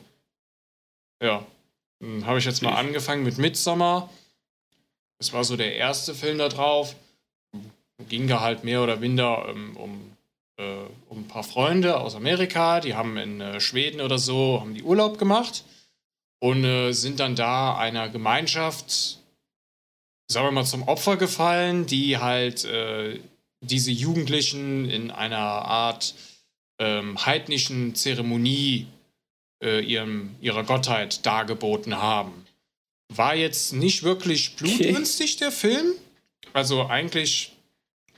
[1.22, 1.46] Ja.
[2.00, 4.10] Dann habe ich jetzt mal angefangen mit Midsommar.
[5.20, 6.96] Das war so der erste Film da drauf.
[8.10, 10.13] Ging da halt mehr oder minder ähm, um,
[10.58, 12.80] äh, um ein paar Freunde aus Amerika.
[12.80, 15.64] Die haben in äh, Schweden oder so haben die Urlaub gemacht
[16.40, 19.20] und äh, sind dann da einer Gemeinschaft,
[20.28, 23.20] sagen wir mal, zum Opfer gefallen, die halt äh,
[23.62, 26.16] diese Jugendlichen in einer Art
[26.80, 28.88] ähm, heidnischen Zeremonie
[29.64, 32.46] äh, ihrem, ihrer Gottheit dargeboten haben.
[33.10, 35.40] War jetzt nicht wirklich blutrünstig, okay.
[35.40, 35.94] der Film.
[36.52, 37.53] Also eigentlich,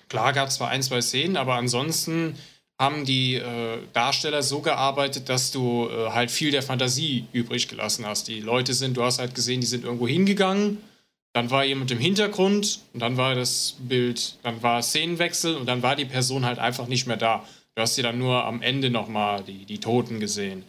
[0.10, 2.36] klar gab es zwar ein, zwei Szenen, aber ansonsten
[2.78, 8.06] haben die äh, Darsteller so gearbeitet, dass du äh, halt viel der Fantasie übrig gelassen
[8.06, 8.28] hast.
[8.28, 10.80] Die Leute sind, du hast halt gesehen, die sind irgendwo hingegangen,
[11.32, 15.84] dann war jemand im Hintergrund und dann war das Bild, dann war Szenenwechsel und dann
[15.84, 17.46] war die Person halt einfach nicht mehr da.
[17.76, 20.64] Du hast sie dann nur am Ende nochmal die, die Toten gesehen.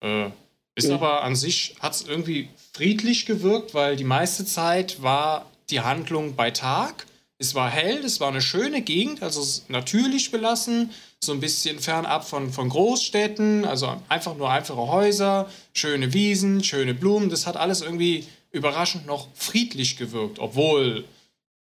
[0.00, 0.30] Äh,
[0.74, 0.94] ist ja.
[0.94, 6.34] aber an sich, hat es irgendwie friedlich gewirkt, weil die meiste Zeit war die Handlung
[6.34, 7.06] bei Tag.
[7.42, 12.24] Es war hell, es war eine schöne Gegend, also natürlich belassen, so ein bisschen fernab
[12.24, 17.30] von, von Großstädten, also einfach nur einfache Häuser, schöne Wiesen, schöne Blumen.
[17.30, 21.02] Das hat alles irgendwie überraschend noch friedlich gewirkt, obwohl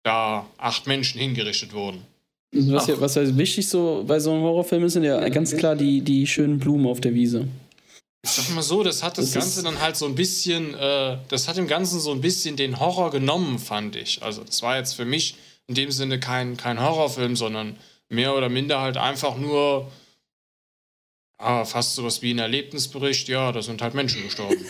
[0.04, 2.02] da acht Menschen hingerichtet wurden.
[2.52, 5.78] Was, ja, was ja wichtig so bei so einem Horrorfilm ist, sind ja ganz klar
[5.78, 7.48] die, die schönen Blumen auf der Wiese.
[8.26, 11.16] Ich sag mal so, das hat das, das Ganze dann halt so ein bisschen, äh,
[11.30, 14.22] das hat dem Ganzen so ein bisschen den Horror genommen, fand ich.
[14.22, 15.36] Also das war jetzt für mich
[15.70, 17.78] in dem Sinne kein, kein Horrorfilm, sondern
[18.10, 19.90] mehr oder minder halt einfach nur
[21.38, 23.30] ah, fast sowas wie ein Erlebnisbericht.
[23.30, 24.66] Ja, da sind halt Menschen gestorben.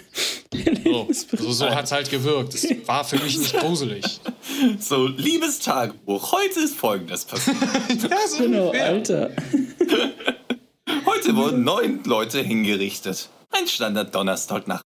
[0.83, 2.55] So, so, so hat es halt gewirkt.
[2.55, 4.03] Es war für mich nicht gruselig.
[4.79, 7.55] So, liebes Tagebuch, heute ist folgendes passiert.
[8.09, 8.87] ja, so genau, ungefähr.
[8.87, 9.31] Alter.
[11.05, 13.29] Heute wurden neun Leute hingerichtet.
[13.51, 14.81] Ein Standard Donnerstag nach.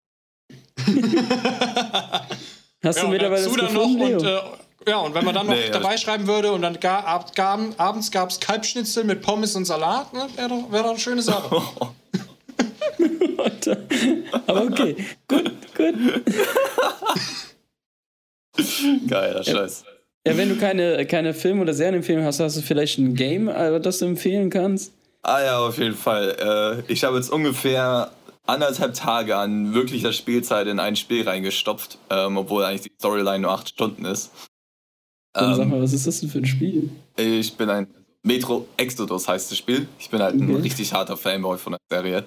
[2.84, 4.40] Hast ja, du mittlerweile das gefunden, noch und, äh,
[4.86, 7.58] ja, und wenn man dann noch nee, dabei schreiben würde und dann gar, ab, gar,
[7.76, 11.22] abends gab es Kalbschnitzel mit Pommes und Salat, ne, wäre doch, wär doch eine schöne
[11.22, 11.62] Sache.
[14.46, 14.96] Aber okay,
[15.28, 15.94] gut, gut.
[19.08, 19.84] Geiler Scheiß.
[20.26, 23.80] Ja, wenn du keine, keine Film- oder Serienempfehlung hast, hast du vielleicht ein Game, äh,
[23.80, 24.92] das du empfehlen kannst?
[25.22, 26.82] Ah ja, auf jeden Fall.
[26.88, 28.10] Äh, ich habe jetzt ungefähr
[28.46, 33.52] anderthalb Tage an wirklicher Spielzeit in ein Spiel reingestopft, ähm, obwohl eigentlich die Storyline nur
[33.52, 34.32] acht Stunden ist.
[35.32, 36.90] Dann ähm, sag mal, was ist das denn für ein Spiel?
[37.16, 37.86] Ich bin ein
[38.22, 39.88] Metro Exodus heißt das Spiel.
[39.98, 40.44] Ich bin halt okay.
[40.44, 42.24] ein richtig harter Fanboy von der Serie.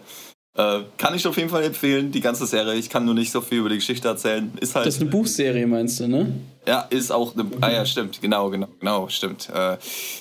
[0.58, 2.74] Äh, kann ich auf jeden Fall empfehlen, die ganze Serie.
[2.76, 4.52] Ich kann nur nicht so viel über die Geschichte erzählen.
[4.60, 6.34] Ist halt, das ist eine Buchserie, meinst du, ne?
[6.68, 7.46] Ja, ist auch eine.
[7.62, 9.50] Ah ja, stimmt, genau, genau, genau, stimmt.
[9.50, 9.78] Äh,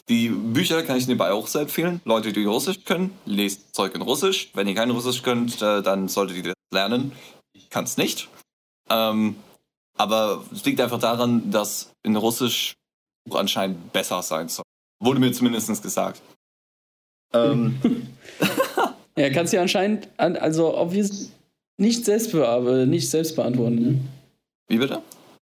[0.08, 2.00] die Bücher kann ich nebenbei auch sehr empfehlen.
[2.04, 4.50] Leute, die Russisch können, lest Zeug in Russisch.
[4.54, 7.10] Wenn ihr kein Russisch könnt, äh, dann solltet ihr das lernen.
[7.52, 8.28] Ich kann es nicht.
[8.88, 9.34] Ähm,
[9.96, 12.74] aber es liegt einfach daran, dass in Russisch
[13.30, 14.64] anscheinend besser sein soll.
[15.02, 16.22] Wurde mir zumindest gesagt.
[17.32, 17.80] Ähm.
[19.18, 21.30] Ja, kannst du ja anscheinend, also obvious,
[21.76, 22.32] nicht selbst,
[22.86, 23.74] nicht selbst beantworten.
[23.74, 24.00] Ne?
[24.68, 25.02] Wie bitte?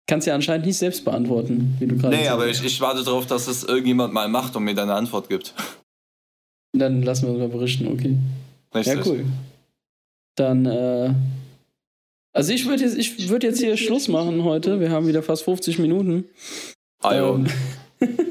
[0.06, 3.26] Kannst ja anscheinend nicht selbst beantworten, wie du gerade Nee, aber ich, ich warte darauf,
[3.26, 5.54] dass es irgendjemand mal macht und mir dann eine Antwort gibt.
[6.72, 8.16] Dann lassen wir uns mal berichten, okay.
[8.74, 8.94] Richtig.
[8.94, 9.24] Ja, cool.
[10.36, 11.14] Dann, äh,
[12.34, 14.80] also ich würde jetzt, ich würd jetzt hier Schluss machen heute.
[14.80, 16.24] Wir haben wieder fast 50 Minuten.
[17.00, 17.46] Ah, ähm,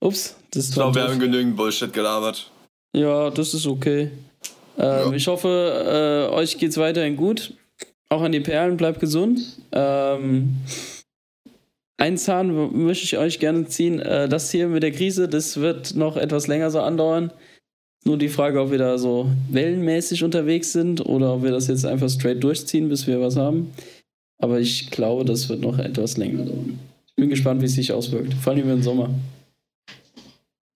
[0.00, 2.50] Ups, das ist Ich glaube, wir haben genügend Bullshit gelabert.
[2.94, 4.10] Ja, das ist okay.
[4.76, 5.12] Ähm, ja.
[5.12, 7.54] Ich hoffe, äh, euch geht's weiterhin gut.
[8.08, 9.40] Auch an die Perlen, bleibt gesund.
[9.70, 10.56] Ähm,
[11.96, 14.00] ein Zahn möchte ich euch gerne ziehen.
[14.00, 17.32] Äh, das hier mit der Krise, das wird noch etwas länger so andauern.
[18.08, 21.84] Nur die Frage, ob wir da so wellenmäßig unterwegs sind oder ob wir das jetzt
[21.84, 23.70] einfach straight durchziehen, bis wir was haben.
[24.38, 26.78] Aber ich glaube, das wird noch etwas länger dauern.
[27.06, 28.32] Ich bin gespannt, wie es sich auswirkt.
[28.32, 29.10] Vor allem im Sommer.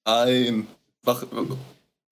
[0.05, 0.67] Ein.
[1.07, 1.25] Mach,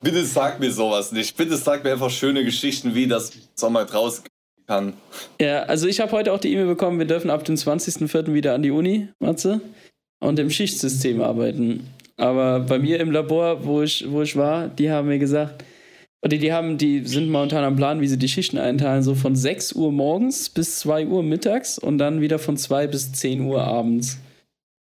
[0.02, 1.36] bitte sag mir sowas nicht.
[1.36, 4.22] Bitte sag mir einfach schöne Geschichten, wie das Sommer draus
[4.66, 4.94] kann.
[5.38, 8.32] Ja, also ich habe heute auch die E-Mail bekommen, wir dürfen ab dem 20.04.
[8.32, 9.60] wieder an die Uni, Matze,
[10.18, 11.86] und im Schichtsystem arbeiten.
[12.20, 15.64] Aber bei mir im Labor, wo ich, wo ich war, die haben mir gesagt,
[16.22, 19.34] oder die haben, die sind momentan am Plan, wie sie die Schichten einteilen, so von
[19.34, 23.62] 6 Uhr morgens bis 2 Uhr mittags und dann wieder von 2 bis 10 Uhr
[23.62, 24.18] abends.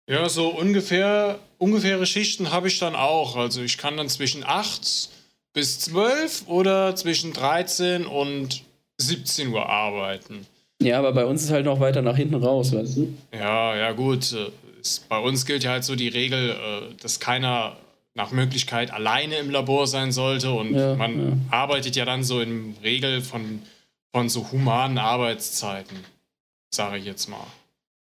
[0.09, 3.35] Ja, so ungefähr, ungefähre Schichten habe ich dann auch.
[3.35, 5.09] Also ich kann dann zwischen 8
[5.53, 8.63] bis 12 oder zwischen 13 und
[8.99, 10.47] 17 Uhr arbeiten.
[10.81, 13.13] Ja, aber bei uns ist halt noch weiter nach hinten raus, weißt du?
[13.33, 14.33] Ja, ja, gut.
[15.09, 17.77] Bei uns gilt ja halt so die Regel, äh, dass keiner
[18.17, 21.37] nach Möglichkeit alleine im Labor sein sollte und ja, man ja.
[21.51, 23.61] arbeitet ja dann so in Regel von,
[24.13, 25.99] von so humanen Arbeitszeiten,
[26.75, 27.47] sage ich jetzt mal.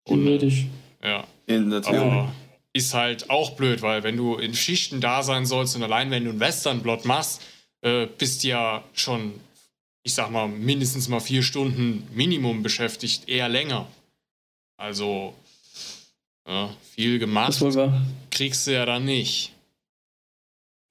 [0.03, 0.67] Unnötig.
[1.01, 1.25] Ja.
[1.47, 2.27] In der Theorie.
[2.73, 6.25] ist halt auch blöd, weil wenn du in Schichten da sein sollst und allein wenn
[6.25, 7.41] du einen Westernblot machst,
[7.81, 9.33] äh, bist ja schon,
[10.03, 13.87] ich sag mal, mindestens mal vier Stunden Minimum beschäftigt, eher länger.
[14.77, 15.35] Also
[16.47, 17.61] ja, viel gemacht
[18.31, 19.53] kriegst du ja dann nicht.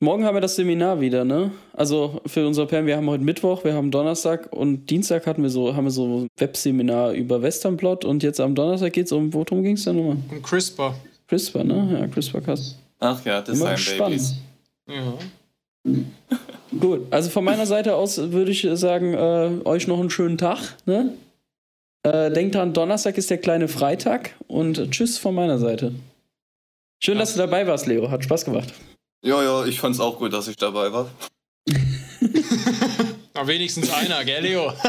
[0.02, 1.52] Morgen haben wir das Seminar wieder, ne?
[1.74, 5.50] Also für unser Perm, wir haben heute Mittwoch, wir haben Donnerstag und Dienstag hatten wir
[5.50, 9.34] so, haben wir so ein Webseminar über Westernplot und jetzt am Donnerstag geht es um,
[9.34, 10.16] worum ging es denn nochmal?
[10.30, 10.94] Um CRISPR.
[11.28, 11.98] CRISPR, ne?
[12.00, 12.76] Ja, CRISPR-Cas.
[12.98, 14.20] Ach ja, das Immer ist ein
[14.88, 15.14] Ja.
[16.78, 20.76] Gut, also von meiner Seite aus würde ich sagen, äh, euch noch einen schönen Tag,
[20.86, 21.12] ne?
[22.02, 25.92] Äh, denkt dran, Donnerstag ist der kleine Freitag und tschüss von meiner Seite.
[27.02, 27.20] Schön, ja.
[27.20, 28.10] dass du dabei warst, Leo.
[28.10, 28.72] Hat Spaß gemacht.
[29.22, 31.10] Ja, ja, ich fand's auch gut, dass ich dabei war.
[33.34, 34.72] Aber wenigstens einer, gell, Leo?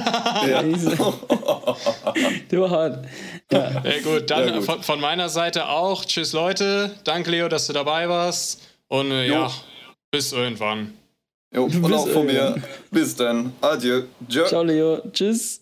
[0.47, 0.62] ja.
[2.49, 3.05] du hart.
[3.51, 3.82] Ja.
[3.84, 4.66] ja gut, dann ja, gut.
[4.66, 6.03] Von, von, meiner Seite auch.
[6.05, 6.91] Tschüss, Leute.
[7.03, 8.62] Danke, Leo, dass du dabei warst.
[8.88, 9.49] Und äh, ja,
[10.12, 10.93] bis irgendwann.
[11.53, 12.55] Jo, und bis auch von mir.
[12.89, 13.53] Bis dann.
[13.62, 14.03] Adieu.
[14.30, 15.01] Ciao, Leo.
[15.14, 15.61] Tschüss.